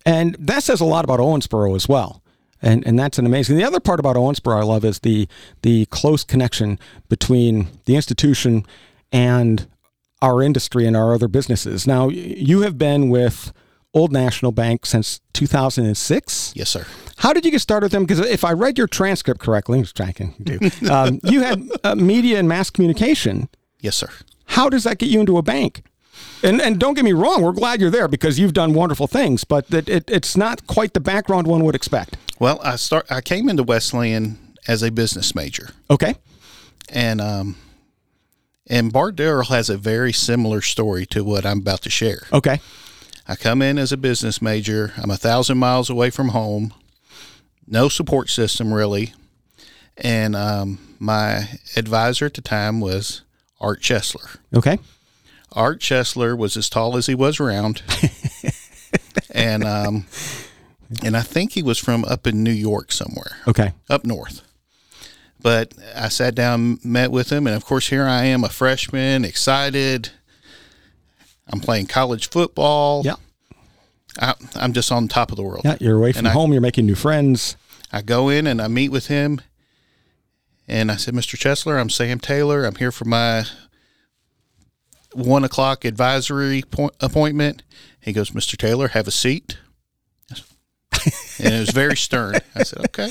and 0.04 0.36
that 0.38 0.62
says 0.62 0.80
a 0.80 0.84
lot 0.84 1.04
about 1.04 1.20
Owensboro 1.20 1.74
as 1.74 1.88
well. 1.88 2.19
And 2.62 2.86
and 2.86 2.98
that's 2.98 3.18
an 3.18 3.26
amazing. 3.26 3.56
The 3.56 3.64
other 3.64 3.80
part 3.80 4.00
about 4.00 4.16
Owensboro 4.16 4.60
I 4.60 4.64
love 4.64 4.84
is 4.84 5.00
the 5.00 5.28
the 5.62 5.86
close 5.86 6.24
connection 6.24 6.78
between 7.08 7.68
the 7.86 7.96
institution 7.96 8.66
and 9.12 9.66
our 10.22 10.42
industry 10.42 10.86
and 10.86 10.96
our 10.96 11.14
other 11.14 11.28
businesses. 11.28 11.86
Now, 11.86 12.08
you 12.08 12.60
have 12.60 12.76
been 12.76 13.08
with 13.08 13.52
Old 13.94 14.12
National 14.12 14.52
Bank 14.52 14.86
since 14.86 15.20
2006. 15.32 16.52
Yes, 16.54 16.68
sir. 16.68 16.86
How 17.18 17.32
did 17.32 17.44
you 17.44 17.50
get 17.50 17.60
started 17.60 17.86
with 17.86 17.92
them? 17.92 18.04
Because 18.04 18.20
if 18.20 18.44
I 18.44 18.52
read 18.52 18.78
your 18.78 18.86
transcript 18.86 19.40
correctly, 19.40 19.80
which 19.80 19.94
trying 19.94 20.12
to 20.12 20.32
do. 20.42 20.58
Um, 20.90 21.20
you 21.24 21.42
had 21.42 21.62
uh, 21.84 21.94
media 21.94 22.38
and 22.38 22.48
mass 22.48 22.68
communication. 22.70 23.48
Yes, 23.80 23.96
sir. 23.96 24.08
How 24.46 24.68
does 24.68 24.84
that 24.84 24.98
get 24.98 25.08
you 25.08 25.20
into 25.20 25.38
a 25.38 25.42
bank? 25.42 25.82
And 26.42 26.60
and 26.60 26.78
don't 26.78 26.94
get 26.94 27.04
me 27.04 27.12
wrong, 27.12 27.42
we're 27.42 27.52
glad 27.52 27.80
you're 27.80 27.90
there 27.90 28.08
because 28.08 28.38
you've 28.38 28.52
done 28.52 28.72
wonderful 28.74 29.06
things, 29.06 29.44
but 29.44 29.72
it, 29.72 29.88
it, 29.88 30.10
it's 30.10 30.36
not 30.36 30.66
quite 30.66 30.94
the 30.94 31.00
background 31.00 31.46
one 31.46 31.64
would 31.64 31.74
expect. 31.74 32.16
Well, 32.40 32.58
I 32.64 32.76
start. 32.76 33.06
I 33.12 33.20
came 33.20 33.48
into 33.48 33.62
Wesleyan 33.62 34.56
as 34.66 34.82
a 34.82 34.90
business 34.90 35.34
major. 35.34 35.70
Okay. 35.90 36.16
And 36.88 37.20
um, 37.20 37.56
and 38.66 38.92
Bart 38.92 39.14
Darrell 39.14 39.44
has 39.44 39.68
a 39.68 39.76
very 39.76 40.12
similar 40.12 40.62
story 40.62 41.04
to 41.06 41.22
what 41.22 41.44
I'm 41.44 41.58
about 41.58 41.82
to 41.82 41.90
share. 41.90 42.22
Okay. 42.32 42.60
I 43.28 43.36
come 43.36 43.62
in 43.62 43.78
as 43.78 43.92
a 43.92 43.96
business 43.96 44.40
major. 44.40 44.92
I'm 44.96 45.10
a 45.10 45.16
thousand 45.16 45.58
miles 45.58 45.90
away 45.90 46.08
from 46.10 46.30
home. 46.30 46.72
No 47.66 47.88
support 47.88 48.30
system 48.30 48.72
really. 48.72 49.12
And 49.98 50.34
um, 50.34 50.96
my 50.98 51.60
advisor 51.76 52.24
at 52.24 52.34
the 52.34 52.40
time 52.40 52.80
was 52.80 53.20
Art 53.60 53.82
Chesler. 53.82 54.38
Okay. 54.54 54.78
Art 55.52 55.80
Chesler 55.80 56.36
was 56.36 56.56
as 56.56 56.70
tall 56.70 56.96
as 56.96 57.06
he 57.06 57.14
was 57.14 57.38
round. 57.38 57.82
and 59.30 59.62
um, 59.62 60.06
and 61.04 61.16
I 61.16 61.22
think 61.22 61.52
he 61.52 61.62
was 61.62 61.78
from 61.78 62.04
up 62.04 62.26
in 62.26 62.42
New 62.42 62.50
York 62.52 62.92
somewhere. 62.92 63.36
Okay. 63.46 63.72
Up 63.88 64.04
north. 64.04 64.42
But 65.42 65.72
I 65.96 66.08
sat 66.08 66.34
down, 66.34 66.78
met 66.84 67.10
with 67.10 67.30
him, 67.30 67.46
and 67.46 67.56
of 67.56 67.64
course, 67.64 67.88
here 67.88 68.04
I 68.04 68.24
am, 68.24 68.44
a 68.44 68.48
freshman, 68.48 69.24
excited. 69.24 70.10
I'm 71.48 71.60
playing 71.60 71.86
college 71.86 72.28
football. 72.28 73.02
Yeah. 73.04 73.14
I, 74.18 74.34
am 74.56 74.72
just 74.72 74.90
on 74.92 75.08
top 75.08 75.30
of 75.30 75.36
the 75.36 75.42
world. 75.42 75.62
Yeah, 75.64 75.76
you're 75.80 75.96
away 75.96 76.12
from 76.12 76.26
and 76.26 76.34
home. 76.34 76.50
I, 76.50 76.54
you're 76.54 76.60
making 76.60 76.86
new 76.86 76.94
friends. 76.94 77.56
I 77.92 78.02
go 78.02 78.28
in 78.28 78.46
and 78.46 78.60
I 78.60 78.68
meet 78.68 78.90
with 78.90 79.06
him, 79.06 79.40
and 80.68 80.90
I 80.90 80.96
said, 80.96 81.14
"Mr. 81.14 81.38
Chesler, 81.38 81.80
I'm 81.80 81.90
Sam 81.90 82.18
Taylor. 82.18 82.64
I'm 82.64 82.74
here 82.74 82.92
for 82.92 83.04
my 83.04 83.44
one 85.12 85.44
o'clock 85.44 85.84
advisory 85.84 86.62
point, 86.62 86.94
appointment." 87.00 87.62
He 88.00 88.12
goes, 88.12 88.30
"Mr. 88.30 88.56
Taylor, 88.56 88.88
have 88.88 89.06
a 89.06 89.12
seat." 89.12 89.58
and 91.38 91.54
it 91.54 91.60
was 91.60 91.70
very 91.70 91.96
stern. 91.96 92.36
I 92.54 92.62
said, 92.62 92.84
"Okay." 92.86 93.10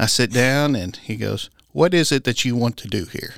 I 0.00 0.06
sit 0.06 0.32
down 0.32 0.74
and 0.74 0.96
he 0.96 1.16
goes, 1.16 1.50
What 1.72 1.92
is 1.92 2.10
it 2.10 2.24
that 2.24 2.42
you 2.42 2.56
want 2.56 2.78
to 2.78 2.88
do 2.88 3.04
here? 3.04 3.34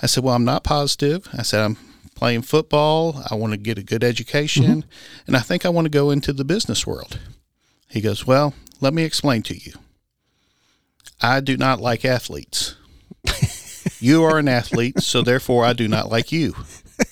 I 0.00 0.06
said, 0.06 0.24
Well, 0.24 0.34
I'm 0.34 0.46
not 0.46 0.64
positive. 0.64 1.28
I 1.36 1.42
said, 1.42 1.62
I'm 1.62 1.76
playing 2.14 2.42
football. 2.42 3.22
I 3.30 3.34
want 3.34 3.52
to 3.52 3.58
get 3.58 3.76
a 3.76 3.82
good 3.82 4.02
education. 4.02 4.64
Mm-hmm. 4.64 4.90
And 5.26 5.36
I 5.36 5.40
think 5.40 5.66
I 5.66 5.68
want 5.68 5.84
to 5.84 5.90
go 5.90 6.10
into 6.10 6.32
the 6.32 6.44
business 6.44 6.86
world. 6.86 7.18
He 7.86 8.00
goes, 8.00 8.26
Well, 8.26 8.54
let 8.80 8.94
me 8.94 9.02
explain 9.02 9.42
to 9.42 9.54
you. 9.54 9.74
I 11.20 11.40
do 11.40 11.58
not 11.58 11.82
like 11.82 12.02
athletes. 12.02 12.76
you 14.00 14.24
are 14.24 14.38
an 14.38 14.48
athlete, 14.48 15.02
so 15.02 15.20
therefore 15.20 15.66
I 15.66 15.74
do 15.74 15.86
not 15.86 16.08
like 16.08 16.32
you. 16.32 16.54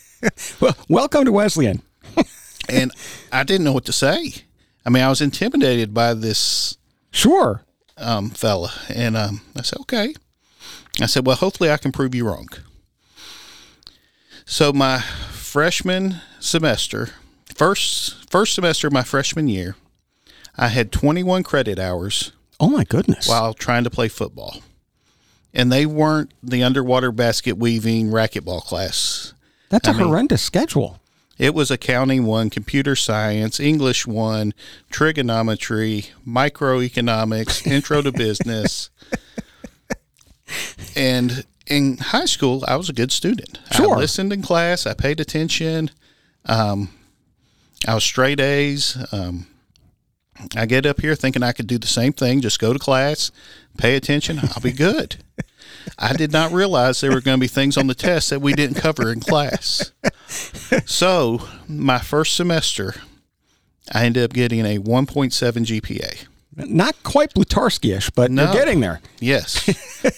well, 0.61 0.77
welcome 0.89 1.27
to 1.27 1.33
Wesleyan. 1.33 1.83
and 2.71 2.91
I 3.31 3.45
didn't 3.45 3.65
know 3.65 3.75
what 3.75 3.85
to 3.85 3.93
say. 3.93 4.46
I 4.87 4.91
mean, 4.91 5.03
I 5.03 5.09
was 5.09 5.21
intimidated 5.21 5.93
by 5.93 6.15
this. 6.15 6.79
Sure 7.11 7.67
um, 7.97 8.31
fella. 8.31 8.73
And 8.89 9.17
um, 9.17 9.41
I 9.57 9.63
said, 9.63 9.81
okay. 9.81 10.15
I 11.01 11.07
said, 11.07 11.27
well, 11.27 11.37
hopefully 11.37 11.71
I 11.71 11.77
can 11.77 11.93
prove 11.93 12.15
you 12.15 12.27
wrong. 12.27 12.49
So 14.45 14.73
my 14.73 15.01
freshman 15.01 16.21
semester, 16.39 17.11
first 17.55 18.31
first 18.31 18.55
semester 18.55 18.87
of 18.87 18.93
my 18.93 19.03
freshman 19.03 19.49
year, 19.49 19.75
I 20.57 20.69
had 20.69 20.93
21 20.93 21.43
credit 21.43 21.79
hours. 21.79 22.33
Oh 22.61 22.71
my 22.71 22.85
goodness! 22.85 23.29
While 23.29 23.55
trying 23.55 23.85
to 23.85 23.91
play 23.91 24.09
football, 24.09 24.63
and 25.53 25.71
they 25.73 25.85
weren't 25.85 26.33
the 26.43 26.63
underwater 26.63 27.11
basket 27.11 27.59
weaving 27.59 28.11
racquetball 28.11 28.63
class. 28.63 29.35
That's 29.69 29.89
I 29.89 29.91
a 29.91 29.95
mean, 29.95 30.07
horrendous 30.07 30.43
schedule. 30.43 31.01
It 31.39 31.55
was 31.55 31.71
accounting 31.71 32.25
one, 32.25 32.51
computer 32.51 32.97
science, 32.97 33.61
English 33.61 34.07
one, 34.07 34.55
trigonometry, 34.91 36.07
microeconomics, 36.27 37.67
intro 37.67 38.03
to 38.03 38.13
business. 38.13 38.91
And 40.95 41.45
in 41.67 41.99
high 41.99 42.25
school, 42.25 42.65
I 42.67 42.77
was 42.77 42.89
a 42.89 42.93
good 42.93 43.13
student. 43.13 43.59
Sure. 43.73 43.97
I 43.97 43.99
listened 43.99 44.33
in 44.33 44.43
class, 44.43 44.87
I 44.87 44.95
paid 44.95 45.21
attention. 45.21 45.91
Um, 46.47 46.91
I 47.87 47.95
was 47.95 48.05
straight 48.05 48.41
A's. 48.41 48.97
Um, 49.13 49.47
I 50.57 50.67
get 50.67 50.87
up 50.87 51.01
here 51.01 51.15
thinking 51.15 51.43
I 51.43 51.53
could 51.53 51.67
do 51.67 51.79
the 51.79 51.87
same 51.87 52.13
thing, 52.13 52.41
just 52.41 52.59
go 52.59 52.73
to 52.73 52.79
class, 52.79 53.31
pay 53.77 53.97
attention, 53.97 54.39
I'll 54.43 54.63
be 54.63 54.73
good. 54.73 55.17
I 55.99 56.13
did 56.13 56.33
not 56.33 56.53
realize 56.53 57.01
there 57.01 57.13
were 57.13 57.21
going 57.21 57.39
to 57.39 57.41
be 57.41 57.49
things 57.49 57.77
on 57.77 57.87
the 57.87 57.95
test 57.95 58.31
that 58.31 58.41
we 58.41 58.53
didn't 58.53 58.77
cover 58.77 59.13
in 59.13 59.21
class. 59.21 59.93
So, 60.85 61.47
my 61.69 61.99
first 61.99 62.35
semester, 62.35 62.97
I 63.93 64.05
ended 64.05 64.25
up 64.25 64.33
getting 64.33 64.61
a 64.67 64.79
1.7 64.79 65.33
GPA. 65.33 66.27
Not 66.57 67.01
quite 67.05 67.35
Blutarsky-ish, 67.35 68.11
but 68.11 68.31
no. 68.31 68.45
you're 68.45 68.53
getting 68.53 68.81
there. 68.81 69.01
Yes, 69.21 69.65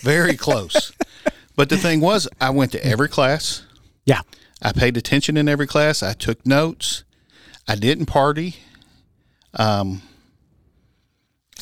very 0.00 0.37
close. 0.37 0.93
But 1.57 1.69
the 1.69 1.76
thing 1.76 2.00
was, 2.00 2.28
I 2.40 2.50
went 2.50 2.73
to 2.73 2.85
every 2.87 3.09
class. 3.09 3.64
Yeah. 4.05 4.23
I 4.62 4.73
paid 4.73 4.97
attention 4.97 5.37
in 5.37 5.49
every 5.49 5.67
class. 5.67 6.02
I 6.02 6.14
took 6.14 6.47
notes. 6.47 7.05
I 7.67 7.75
didn't 7.75 8.07
party. 8.07 8.57
Um, 9.55 10.02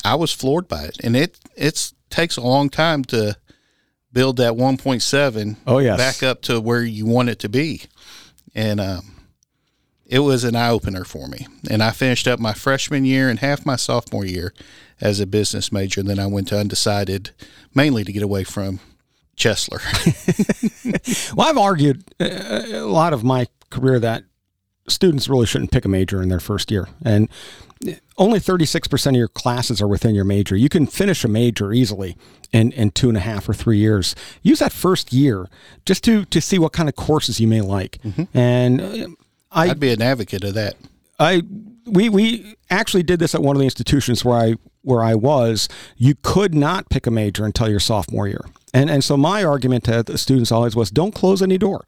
I 0.03 0.15
was 0.15 0.31
floored 0.31 0.67
by 0.67 0.83
it, 0.83 0.97
and 1.03 1.15
it 1.15 1.37
it 1.55 1.91
takes 2.09 2.37
a 2.37 2.41
long 2.41 2.69
time 2.69 3.03
to 3.05 3.35
build 4.13 4.37
that 4.37 4.53
1.7 4.53 5.57
oh, 5.67 5.79
yes. 5.79 5.97
back 5.97 6.23
up 6.23 6.41
to 6.43 6.59
where 6.59 6.83
you 6.83 7.05
want 7.05 7.29
it 7.29 7.39
to 7.39 7.49
be. 7.49 7.83
And 8.55 8.79
um, 8.79 9.15
it 10.05 10.19
was 10.19 10.43
an 10.43 10.55
eye 10.55 10.69
opener 10.69 11.03
for 11.03 11.27
me. 11.27 11.47
And 11.69 11.83
I 11.83 11.91
finished 11.91 12.27
up 12.27 12.39
my 12.39 12.53
freshman 12.53 13.05
year 13.05 13.29
and 13.29 13.39
half 13.39 13.65
my 13.65 13.75
sophomore 13.75 14.25
year 14.25 14.53
as 14.99 15.19
a 15.19 15.27
business 15.27 15.71
major. 15.71 15.99
And 15.99 16.09
then 16.09 16.19
I 16.19 16.27
went 16.27 16.47
to 16.49 16.59
undecided 16.59 17.31
mainly 17.75 18.03
to 18.03 18.11
get 18.11 18.23
away 18.23 18.43
from 18.43 18.79
Chesler. 19.35 19.81
well, 21.35 21.47
I've 21.47 21.57
argued 21.57 22.03
uh, 22.19 22.61
a 22.71 22.79
lot 22.81 23.13
of 23.13 23.23
my 23.23 23.47
career 23.69 23.99
that 23.99 24.23
students 24.87 25.27
really 25.27 25.45
shouldn't 25.45 25.71
pick 25.71 25.85
a 25.85 25.89
major 25.89 26.21
in 26.21 26.29
their 26.29 26.39
first 26.39 26.71
year. 26.71 26.87
And 27.03 27.29
only 28.17 28.39
36% 28.39 29.07
of 29.07 29.15
your 29.15 29.27
classes 29.27 29.81
are 29.81 29.87
within 29.87 30.15
your 30.15 30.25
major. 30.25 30.55
You 30.55 30.69
can 30.69 30.87
finish 30.87 31.23
a 31.23 31.27
major 31.27 31.71
easily 31.71 32.17
in, 32.51 32.71
in 32.71 32.91
two 32.91 33.09
and 33.09 33.17
a 33.17 33.21
half 33.21 33.47
or 33.47 33.53
three 33.53 33.77
years. 33.77 34.15
Use 34.41 34.59
that 34.59 34.71
first 34.71 35.13
year 35.13 35.47
just 35.85 36.03
to, 36.05 36.25
to 36.25 36.41
see 36.41 36.57
what 36.57 36.73
kind 36.73 36.89
of 36.89 36.95
courses 36.95 37.39
you 37.39 37.47
may 37.47 37.61
like. 37.61 37.99
Mm-hmm. 38.03 38.37
And 38.37 38.81
uh, 38.81 39.07
I, 39.51 39.69
I'd 39.69 39.79
be 39.79 39.91
an 39.91 40.01
advocate 40.01 40.43
of 40.43 40.55
that. 40.55 40.75
I 41.19 41.43
we 41.85 42.09
we 42.09 42.55
actually 42.69 43.03
did 43.03 43.19
this 43.19 43.33
at 43.33 43.41
one 43.41 43.55
of 43.55 43.59
the 43.59 43.65
institutions 43.65 44.23
where 44.23 44.37
I 44.37 44.55
where 44.81 45.03
I 45.03 45.15
was. 45.15 45.67
You 45.95 46.15
could 46.21 46.53
not 46.53 46.89
pick 46.89 47.07
a 47.07 47.11
major 47.11 47.45
until 47.45 47.69
your 47.69 47.79
sophomore 47.79 48.27
year. 48.27 48.45
And 48.73 48.89
and 48.89 49.03
so 49.03 49.17
my 49.17 49.43
argument 49.43 49.85
to 49.85 50.03
the 50.03 50.17
students 50.17 50.51
always 50.51 50.75
was 50.75 50.91
don't 50.91 51.15
close 51.15 51.41
any 51.41 51.57
door. 51.57 51.85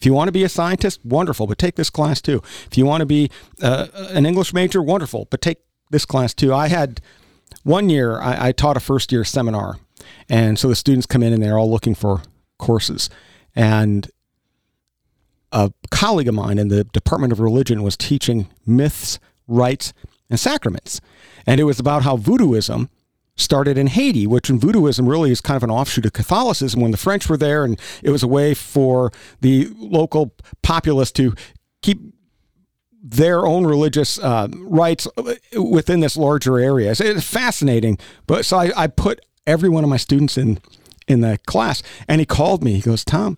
If 0.00 0.06
you 0.06 0.14
want 0.14 0.28
to 0.28 0.32
be 0.32 0.44
a 0.44 0.48
scientist, 0.48 1.04
wonderful, 1.04 1.46
but 1.46 1.58
take 1.58 1.76
this 1.76 1.90
class 1.90 2.22
too. 2.22 2.42
If 2.70 2.78
you 2.78 2.86
want 2.86 3.02
to 3.02 3.06
be 3.06 3.30
uh, 3.62 3.88
an 4.08 4.24
English 4.24 4.54
major, 4.54 4.82
wonderful, 4.82 5.28
but 5.30 5.42
take 5.42 5.58
this 5.90 6.06
class 6.06 6.32
too. 6.32 6.54
I 6.54 6.68
had 6.68 7.02
one 7.64 7.90
year 7.90 8.18
I, 8.18 8.48
I 8.48 8.52
taught 8.52 8.78
a 8.78 8.80
first 8.80 9.12
year 9.12 9.24
seminar, 9.24 9.78
and 10.28 10.58
so 10.58 10.68
the 10.68 10.76
students 10.76 11.04
come 11.04 11.22
in 11.22 11.34
and 11.34 11.42
they're 11.42 11.58
all 11.58 11.70
looking 11.70 11.94
for 11.94 12.22
courses, 12.58 13.10
and 13.54 14.10
a 15.52 15.70
colleague 15.90 16.28
of 16.28 16.34
mine 16.34 16.58
in 16.58 16.68
the 16.68 16.84
Department 16.84 17.32
of 17.32 17.40
Religion 17.40 17.82
was 17.82 17.96
teaching 17.96 18.48
myths, 18.64 19.18
rites, 19.46 19.92
and 20.30 20.40
sacraments. 20.40 21.00
And 21.46 21.60
it 21.60 21.64
was 21.64 21.78
about 21.78 22.04
how 22.04 22.16
voodooism 22.16 22.88
started 23.40 23.78
in 23.78 23.88
Haiti, 23.88 24.26
which 24.26 24.50
in 24.50 24.60
voodooism 24.60 25.08
really 25.08 25.30
is 25.30 25.40
kind 25.40 25.56
of 25.56 25.62
an 25.62 25.70
offshoot 25.70 26.06
of 26.06 26.12
Catholicism 26.12 26.80
when 26.80 26.90
the 26.90 26.96
French 26.96 27.28
were 27.28 27.36
there, 27.36 27.64
and 27.64 27.78
it 28.02 28.10
was 28.10 28.22
a 28.22 28.28
way 28.28 28.54
for 28.54 29.10
the 29.40 29.68
local 29.76 30.34
populace 30.62 31.10
to 31.12 31.34
keep 31.82 32.00
their 33.02 33.46
own 33.46 33.66
religious 33.66 34.18
uh, 34.18 34.46
rites 34.58 35.08
within 35.56 36.00
this 36.00 36.16
larger 36.16 36.58
area. 36.58 36.90
It's 36.90 37.24
fascinating. 37.24 37.98
But 38.26 38.44
so 38.44 38.58
I, 38.58 38.72
I 38.76 38.86
put 38.88 39.20
every 39.46 39.68
one 39.68 39.84
of 39.84 39.90
my 39.90 39.96
students 39.96 40.36
in 40.36 40.58
in 41.08 41.22
the 41.22 41.38
class, 41.46 41.82
and 42.06 42.20
he 42.20 42.26
called 42.26 42.62
me. 42.62 42.74
He 42.74 42.80
goes, 42.80 43.04
Tom, 43.04 43.36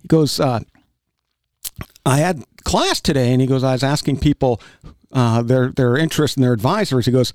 he 0.00 0.06
goes, 0.06 0.38
uh, 0.38 0.60
I 2.06 2.18
had 2.18 2.44
class 2.64 3.00
today, 3.00 3.32
and 3.32 3.40
he 3.40 3.46
goes, 3.46 3.64
I 3.64 3.72
was 3.72 3.82
asking 3.82 4.18
people 4.18 4.60
uh, 5.12 5.42
their 5.42 5.72
their 5.72 5.96
interest 5.96 6.36
in 6.36 6.42
their 6.42 6.52
advisors. 6.52 7.06
He 7.06 7.12
goes, 7.12 7.32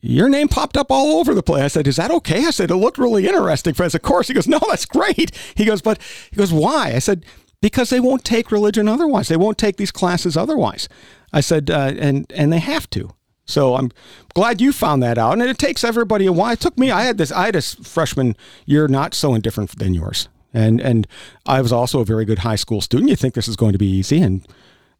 your 0.00 0.28
name 0.28 0.48
popped 0.48 0.76
up 0.76 0.90
all 0.90 1.18
over 1.18 1.34
the 1.34 1.42
place. 1.42 1.62
I 1.62 1.68
said, 1.68 1.86
is 1.86 1.96
that 1.96 2.10
okay? 2.10 2.44
I 2.44 2.50
said, 2.50 2.70
it 2.70 2.76
looked 2.76 2.98
really 2.98 3.26
interesting. 3.26 3.74
Said, 3.74 3.94
of 3.94 4.02
course. 4.02 4.28
He 4.28 4.34
goes, 4.34 4.46
no, 4.46 4.60
that's 4.68 4.86
great. 4.86 5.34
He 5.54 5.64
goes, 5.64 5.82
but 5.82 6.00
he 6.30 6.36
goes, 6.36 6.52
why? 6.52 6.92
I 6.94 6.98
said, 6.98 7.24
because 7.60 7.90
they 7.90 8.00
won't 8.00 8.24
take 8.24 8.52
religion 8.52 8.88
otherwise. 8.88 9.28
They 9.28 9.36
won't 9.36 9.58
take 9.58 9.76
these 9.76 9.90
classes 9.90 10.36
otherwise. 10.36 10.88
I 11.32 11.40
said, 11.40 11.70
uh, 11.70 11.92
and 11.98 12.30
and 12.34 12.52
they 12.52 12.58
have 12.58 12.88
to. 12.90 13.10
So 13.46 13.76
I'm 13.76 13.90
glad 14.34 14.60
you 14.60 14.72
found 14.72 15.02
that 15.02 15.18
out. 15.18 15.32
And 15.32 15.42
it 15.42 15.58
takes 15.58 15.84
everybody 15.84 16.26
a 16.26 16.32
while. 16.32 16.52
It 16.52 16.60
took 16.60 16.78
me. 16.78 16.90
I 16.90 17.02
had 17.02 17.18
this. 17.18 17.32
I 17.32 17.46
had 17.46 17.56
a 17.56 17.62
freshman 17.62 18.36
year 18.66 18.88
not 18.88 19.14
so 19.14 19.34
indifferent 19.34 19.78
than 19.78 19.94
yours, 19.94 20.28
and 20.52 20.80
and 20.80 21.06
I 21.46 21.60
was 21.60 21.72
also 21.72 22.00
a 22.00 22.04
very 22.04 22.24
good 22.24 22.40
high 22.40 22.56
school 22.56 22.80
student. 22.80 23.10
You 23.10 23.16
think 23.16 23.34
this 23.34 23.48
is 23.48 23.56
going 23.56 23.72
to 23.72 23.78
be 23.78 23.90
easy, 23.90 24.20
and 24.20 24.46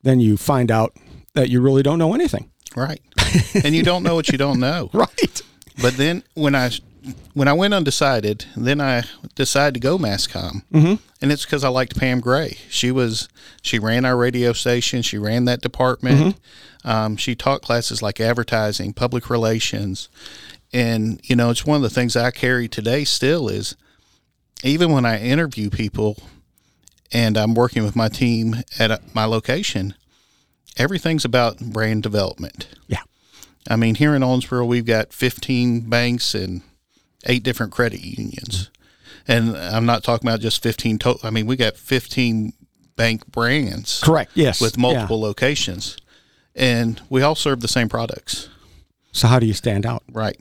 then 0.02 0.20
you 0.20 0.36
find 0.36 0.70
out 0.70 0.96
that 1.34 1.50
you 1.50 1.60
really 1.60 1.82
don't 1.82 1.98
know 1.98 2.14
anything. 2.14 2.50
Right. 2.76 3.00
and 3.64 3.74
you 3.74 3.82
don't 3.82 4.02
know 4.02 4.14
what 4.14 4.28
you 4.28 4.38
don't 4.38 4.60
know. 4.60 4.90
right. 4.92 5.42
But 5.80 5.96
then 5.96 6.22
when 6.34 6.54
I 6.54 6.70
when 7.34 7.48
I 7.48 7.52
went 7.52 7.74
undecided, 7.74 8.46
then 8.56 8.80
I 8.80 9.04
decided 9.34 9.74
to 9.74 9.80
go 9.80 9.98
masscom, 9.98 10.62
mm-hmm. 10.72 10.94
and 11.22 11.32
it's 11.32 11.44
because 11.44 11.64
I 11.64 11.68
liked 11.68 11.98
Pam 11.98 12.20
Gray. 12.20 12.58
She 12.68 12.90
was 12.90 13.28
she 13.62 13.78
ran 13.78 14.04
our 14.04 14.16
radio 14.16 14.52
station. 14.52 15.02
She 15.02 15.18
ran 15.18 15.44
that 15.44 15.60
department. 15.60 16.18
Mm-hmm. 16.20 16.88
Um, 16.88 17.16
she 17.16 17.34
taught 17.34 17.62
classes 17.62 18.02
like 18.02 18.20
advertising, 18.20 18.92
public 18.92 19.30
relations, 19.30 20.08
and 20.72 21.20
you 21.24 21.36
know 21.36 21.50
it's 21.50 21.66
one 21.66 21.76
of 21.76 21.82
the 21.82 21.90
things 21.90 22.16
I 22.16 22.30
carry 22.30 22.68
today. 22.68 23.04
Still 23.04 23.48
is 23.48 23.76
even 24.64 24.90
when 24.90 25.04
I 25.04 25.20
interview 25.20 25.70
people, 25.70 26.16
and 27.12 27.36
I'm 27.36 27.54
working 27.54 27.84
with 27.84 27.96
my 27.96 28.08
team 28.08 28.56
at 28.78 29.14
my 29.14 29.24
location, 29.24 29.94
everything's 30.76 31.24
about 31.24 31.58
brand 31.58 32.02
development. 32.02 32.68
Yeah. 32.86 33.02
I 33.68 33.76
mean, 33.76 33.96
here 33.96 34.14
in 34.14 34.22
Owensboro, 34.22 34.66
we've 34.66 34.86
got 34.86 35.12
15 35.12 35.88
banks 35.88 36.34
and 36.34 36.62
eight 37.26 37.42
different 37.42 37.72
credit 37.72 38.00
unions. 38.00 38.70
And 39.28 39.56
I'm 39.56 39.86
not 39.86 40.04
talking 40.04 40.28
about 40.28 40.40
just 40.40 40.62
15 40.62 40.98
total. 40.98 41.26
I 41.26 41.30
mean, 41.30 41.46
we 41.46 41.56
got 41.56 41.76
15 41.76 42.52
bank 42.94 43.26
brands. 43.26 44.00
Correct. 44.02 44.30
Yes. 44.34 44.60
With 44.60 44.78
multiple 44.78 45.18
yeah. 45.18 45.26
locations. 45.26 45.96
And 46.54 47.00
we 47.10 47.22
all 47.22 47.34
serve 47.34 47.60
the 47.60 47.68
same 47.68 47.88
products. 47.88 48.48
So, 49.12 49.28
how 49.28 49.38
do 49.38 49.46
you 49.46 49.52
stand 49.52 49.84
out? 49.84 50.02
Right. 50.10 50.38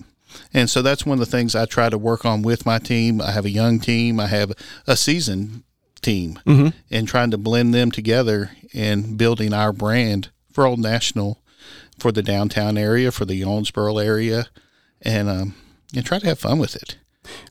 And 0.54 0.70
so 0.70 0.82
that's 0.82 1.06
one 1.06 1.16
of 1.16 1.20
the 1.20 1.32
things 1.32 1.56
I 1.56 1.66
try 1.66 1.90
to 1.90 1.98
work 1.98 2.26
on 2.26 2.42
with 2.42 2.66
my 2.66 2.80
team. 2.80 3.22
I 3.22 3.32
have 3.32 3.46
a 3.46 3.50
young 3.50 3.80
team, 3.80 4.20
I 4.20 4.28
have 4.28 4.52
a 4.86 4.96
seasoned 4.96 5.64
team, 6.02 6.40
mm-hmm. 6.46 6.70
and 6.92 7.08
trying 7.08 7.32
to 7.32 7.38
blend 7.38 7.74
them 7.74 7.92
together 7.92 8.52
and 8.76 9.18
building 9.18 9.54
our 9.54 9.74
brand 9.74 10.30
for 10.52 10.66
Old 10.66 10.80
National 10.80 11.42
for 11.98 12.12
the 12.12 12.22
downtown 12.22 12.78
area, 12.78 13.12
for 13.12 13.26
the 13.26 13.42
Owensboro 13.42 14.04
area, 14.04 14.48
and 15.02 15.30
um, 15.30 15.56
and 15.96 16.06
try 16.06 16.20
to 16.20 16.28
have 16.28 16.40
fun 16.40 16.60
with 16.60 16.76
it. 16.76 16.98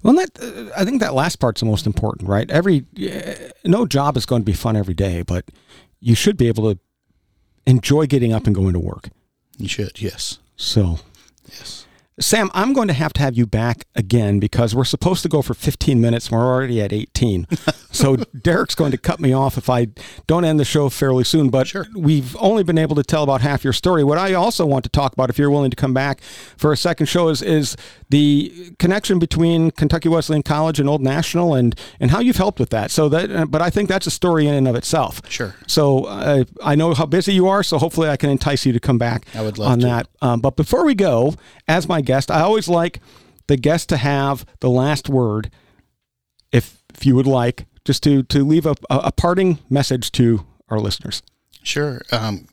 Well, 0.02 0.14
that 0.14 0.30
uh, 0.40 0.70
I 0.76 0.84
think 0.84 1.00
that 1.00 1.14
last 1.14 1.36
part's 1.36 1.60
the 1.60 1.66
most 1.66 1.86
important, 1.86 2.28
right? 2.28 2.48
Every 2.50 2.84
uh, 3.00 3.50
no 3.64 3.86
job 3.86 4.16
is 4.16 4.26
going 4.26 4.42
to 4.42 4.46
be 4.46 4.52
fun 4.52 4.76
every 4.76 4.94
day, 4.94 5.22
but 5.22 5.46
you 6.00 6.14
should 6.14 6.36
be 6.36 6.48
able 6.48 6.72
to 6.74 6.78
enjoy 7.66 8.06
getting 8.06 8.32
up 8.32 8.46
and 8.46 8.54
going 8.54 8.74
to 8.74 8.80
work. 8.80 9.08
You 9.56 9.68
should, 9.68 10.00
yes. 10.00 10.38
So, 10.56 10.98
yes. 11.48 11.86
Sam, 12.20 12.50
I'm 12.54 12.72
going 12.72 12.88
to 12.88 12.94
have 12.94 13.12
to 13.14 13.22
have 13.22 13.36
you 13.36 13.46
back 13.46 13.86
again 13.94 14.38
because 14.38 14.74
we're 14.74 14.84
supposed 14.84 15.22
to 15.22 15.28
go 15.28 15.42
for 15.42 15.54
15 15.54 16.00
minutes. 16.00 16.28
And 16.28 16.38
we're 16.38 16.46
already 16.46 16.80
at 16.80 16.92
18. 16.92 17.46
so 17.94 18.16
Derek's 18.16 18.74
going 18.74 18.90
to 18.90 18.98
cut 18.98 19.20
me 19.20 19.32
off 19.32 19.56
if 19.56 19.70
I 19.70 19.88
don't 20.26 20.44
end 20.44 20.60
the 20.60 20.64
show 20.64 20.88
fairly 20.88 21.24
soon. 21.24 21.48
But 21.48 21.68
sure. 21.68 21.86
we've 21.96 22.36
only 22.36 22.62
been 22.62 22.78
able 22.78 22.96
to 22.96 23.02
tell 23.02 23.22
about 23.22 23.40
half 23.40 23.64
your 23.64 23.72
story. 23.72 24.04
What 24.04 24.18
I 24.18 24.34
also 24.34 24.66
want 24.66 24.84
to 24.84 24.90
talk 24.90 25.12
about, 25.12 25.30
if 25.30 25.38
you're 25.38 25.50
willing 25.50 25.70
to 25.70 25.76
come 25.76 25.94
back 25.94 26.20
for 26.56 26.72
a 26.72 26.76
second 26.76 27.06
show, 27.06 27.28
is, 27.28 27.40
is 27.42 27.76
the 28.10 28.74
connection 28.78 29.18
between 29.18 29.70
Kentucky 29.70 30.08
Wesleyan 30.08 30.42
College 30.42 30.78
and 30.80 30.88
Old 30.88 31.02
National 31.02 31.54
and, 31.54 31.78
and 32.00 32.10
how 32.10 32.20
you've 32.20 32.36
helped 32.36 32.60
with 32.60 32.70
that. 32.70 32.90
So 32.90 33.08
that, 33.08 33.50
but 33.50 33.62
I 33.62 33.70
think 33.70 33.88
that's 33.88 34.06
a 34.06 34.10
story 34.10 34.46
in 34.46 34.54
and 34.54 34.68
of 34.68 34.76
itself. 34.76 35.20
Sure. 35.30 35.54
So 35.66 36.04
uh, 36.04 36.44
I 36.62 36.74
know 36.74 36.94
how 36.94 37.06
busy 37.06 37.32
you 37.32 37.48
are. 37.48 37.62
So 37.62 37.78
hopefully 37.78 38.08
I 38.08 38.16
can 38.16 38.30
entice 38.30 38.66
you 38.66 38.72
to 38.72 38.80
come 38.80 38.98
back 38.98 39.26
I 39.34 39.42
would 39.42 39.58
love 39.58 39.72
on 39.72 39.80
to. 39.80 39.86
that. 39.86 40.08
Um, 40.20 40.40
but 40.40 40.56
before 40.56 40.84
we 40.84 40.94
go, 40.94 41.34
as 41.68 41.88
my 41.88 42.00
guest. 42.00 42.30
I 42.30 42.40
always 42.40 42.68
like 42.68 43.00
the 43.46 43.56
guest 43.56 43.88
to 43.90 43.96
have 43.96 44.44
the 44.60 44.70
last 44.70 45.08
word, 45.08 45.50
if 46.52 46.82
if 46.94 47.04
you 47.04 47.16
would 47.16 47.26
like, 47.26 47.66
just 47.84 48.02
to 48.02 48.22
to 48.24 48.44
leave 48.44 48.66
a, 48.66 48.74
a 48.90 49.12
parting 49.12 49.58
message 49.68 50.12
to 50.12 50.46
our 50.68 50.78
listeners. 50.78 51.22
Sure. 51.62 52.02
Um, 52.12 52.46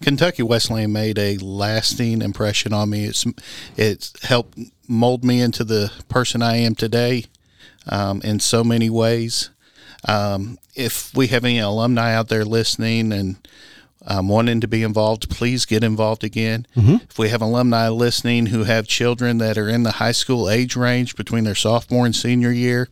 Kentucky 0.00 0.42
Wesleyan 0.42 0.92
made 0.92 1.18
a 1.18 1.38
lasting 1.38 2.22
impression 2.22 2.72
on 2.72 2.90
me. 2.90 3.04
It's 3.04 3.24
it's 3.76 4.22
helped 4.24 4.58
mold 4.86 5.24
me 5.24 5.40
into 5.40 5.64
the 5.64 5.92
person 6.08 6.42
I 6.42 6.56
am 6.56 6.74
today 6.74 7.24
um, 7.86 8.20
in 8.22 8.40
so 8.40 8.64
many 8.64 8.90
ways. 8.90 9.50
Um, 10.06 10.58
if 10.74 11.14
we 11.14 11.26
have 11.28 11.44
any 11.44 11.58
alumni 11.58 12.14
out 12.14 12.28
there 12.28 12.44
listening 12.44 13.12
and 13.12 13.36
um, 14.06 14.28
wanting 14.28 14.60
to 14.60 14.68
be 14.68 14.84
involved, 14.84 15.28
please 15.28 15.64
get 15.64 15.82
involved 15.82 16.22
again. 16.22 16.66
Mm-hmm. 16.76 16.96
If 17.10 17.18
we 17.18 17.28
have 17.30 17.42
alumni 17.42 17.88
listening 17.88 18.46
who 18.46 18.64
have 18.64 18.86
children 18.86 19.38
that 19.38 19.58
are 19.58 19.68
in 19.68 19.82
the 19.82 19.92
high 19.92 20.12
school 20.12 20.48
age 20.48 20.76
range 20.76 21.16
between 21.16 21.44
their 21.44 21.56
sophomore 21.56 22.06
and 22.06 22.14
senior 22.14 22.52
year, 22.52 22.88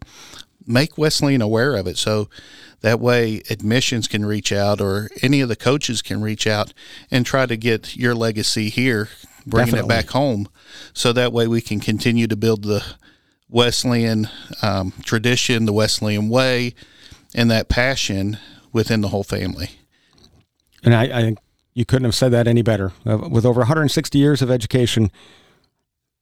make 0.66 0.98
Wesleyan 0.98 1.42
aware 1.42 1.76
of 1.76 1.86
it 1.86 1.96
so 1.96 2.28
that 2.80 3.00
way 3.00 3.42
admissions 3.48 4.08
can 4.08 4.24
reach 4.24 4.52
out 4.52 4.80
or 4.80 5.08
any 5.22 5.40
of 5.40 5.48
the 5.48 5.56
coaches 5.56 6.02
can 6.02 6.20
reach 6.20 6.46
out 6.46 6.72
and 7.10 7.24
try 7.24 7.46
to 7.46 7.56
get 7.56 7.96
your 7.96 8.14
legacy 8.14 8.68
here, 8.68 9.08
bringing 9.46 9.74
Definitely. 9.74 9.94
it 9.94 9.98
back 9.98 10.10
home. 10.10 10.48
So 10.92 11.12
that 11.12 11.32
way 11.32 11.46
we 11.46 11.60
can 11.60 11.80
continue 11.80 12.26
to 12.26 12.36
build 12.36 12.64
the 12.64 12.84
Wesleyan 13.48 14.28
um, 14.62 14.92
tradition, 15.04 15.66
the 15.66 15.72
Wesleyan 15.72 16.28
way, 16.28 16.74
and 17.34 17.50
that 17.50 17.68
passion 17.68 18.38
within 18.72 19.00
the 19.00 19.08
whole 19.08 19.24
family. 19.24 19.70
And 20.82 20.94
I, 20.94 21.04
I 21.04 21.22
think 21.22 21.38
you 21.74 21.84
couldn't 21.84 22.04
have 22.04 22.14
said 22.14 22.32
that 22.32 22.46
any 22.46 22.62
better. 22.62 22.92
Uh, 23.06 23.18
with 23.30 23.44
over 23.44 23.60
160 23.60 24.18
years 24.18 24.42
of 24.42 24.50
education, 24.50 25.10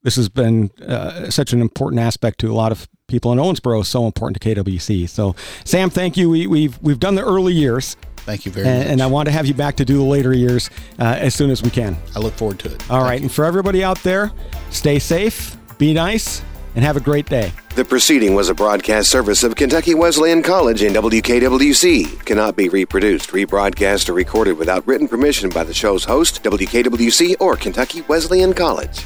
this 0.02 0.16
has 0.16 0.28
been 0.28 0.70
uh, 0.86 1.30
such 1.30 1.52
an 1.52 1.60
important 1.60 2.00
aspect 2.00 2.40
to 2.40 2.50
a 2.50 2.54
lot 2.54 2.72
of 2.72 2.88
people 3.14 3.32
in 3.32 3.38
Owensboro. 3.38 3.80
is 3.80 3.88
So 3.88 4.06
important 4.06 4.40
to 4.40 4.54
KWC. 4.54 5.08
So, 5.08 5.36
Sam, 5.64 5.88
thank 5.88 6.16
you. 6.16 6.28
We, 6.30 6.42
have 6.42 6.50
we've, 6.50 6.82
we've 6.82 7.00
done 7.00 7.14
the 7.14 7.24
early 7.24 7.52
years. 7.52 7.96
Thank 8.16 8.44
you 8.44 8.52
very 8.52 8.66
and, 8.66 8.78
much. 8.78 8.86
And 8.88 9.02
I 9.02 9.06
want 9.06 9.26
to 9.26 9.32
have 9.32 9.46
you 9.46 9.54
back 9.54 9.76
to 9.76 9.84
do 9.84 9.98
the 9.98 10.02
later 10.02 10.32
years 10.32 10.68
uh, 10.98 11.04
as 11.04 11.34
soon 11.34 11.50
as 11.50 11.62
we 11.62 11.70
can. 11.70 11.96
I 12.16 12.18
look 12.18 12.34
forward 12.34 12.58
to 12.60 12.72
it. 12.72 12.90
All 12.90 12.98
thank 12.98 13.08
right, 13.08 13.20
you. 13.20 13.26
and 13.26 13.32
for 13.32 13.44
everybody 13.44 13.84
out 13.84 14.02
there, 14.02 14.32
stay 14.70 14.98
safe, 14.98 15.56
be 15.78 15.92
nice, 15.94 16.42
and 16.74 16.84
have 16.84 16.96
a 16.96 17.00
great 17.00 17.26
day. 17.26 17.52
The 17.76 17.84
proceeding 17.84 18.34
was 18.34 18.48
a 18.48 18.54
broadcast 18.54 19.10
service 19.10 19.44
of 19.44 19.54
Kentucky 19.54 19.94
Wesleyan 19.94 20.42
College 20.42 20.82
and 20.82 20.96
WKWC. 20.96 22.24
Cannot 22.24 22.56
be 22.56 22.68
reproduced, 22.68 23.30
rebroadcast, 23.30 24.08
or 24.08 24.14
recorded 24.14 24.58
without 24.58 24.84
written 24.86 25.06
permission 25.06 25.50
by 25.50 25.62
the 25.62 25.74
show's 25.74 26.04
host, 26.04 26.42
WKWC, 26.42 27.36
or 27.38 27.56
Kentucky 27.56 28.00
Wesleyan 28.02 28.54
College. 28.54 29.04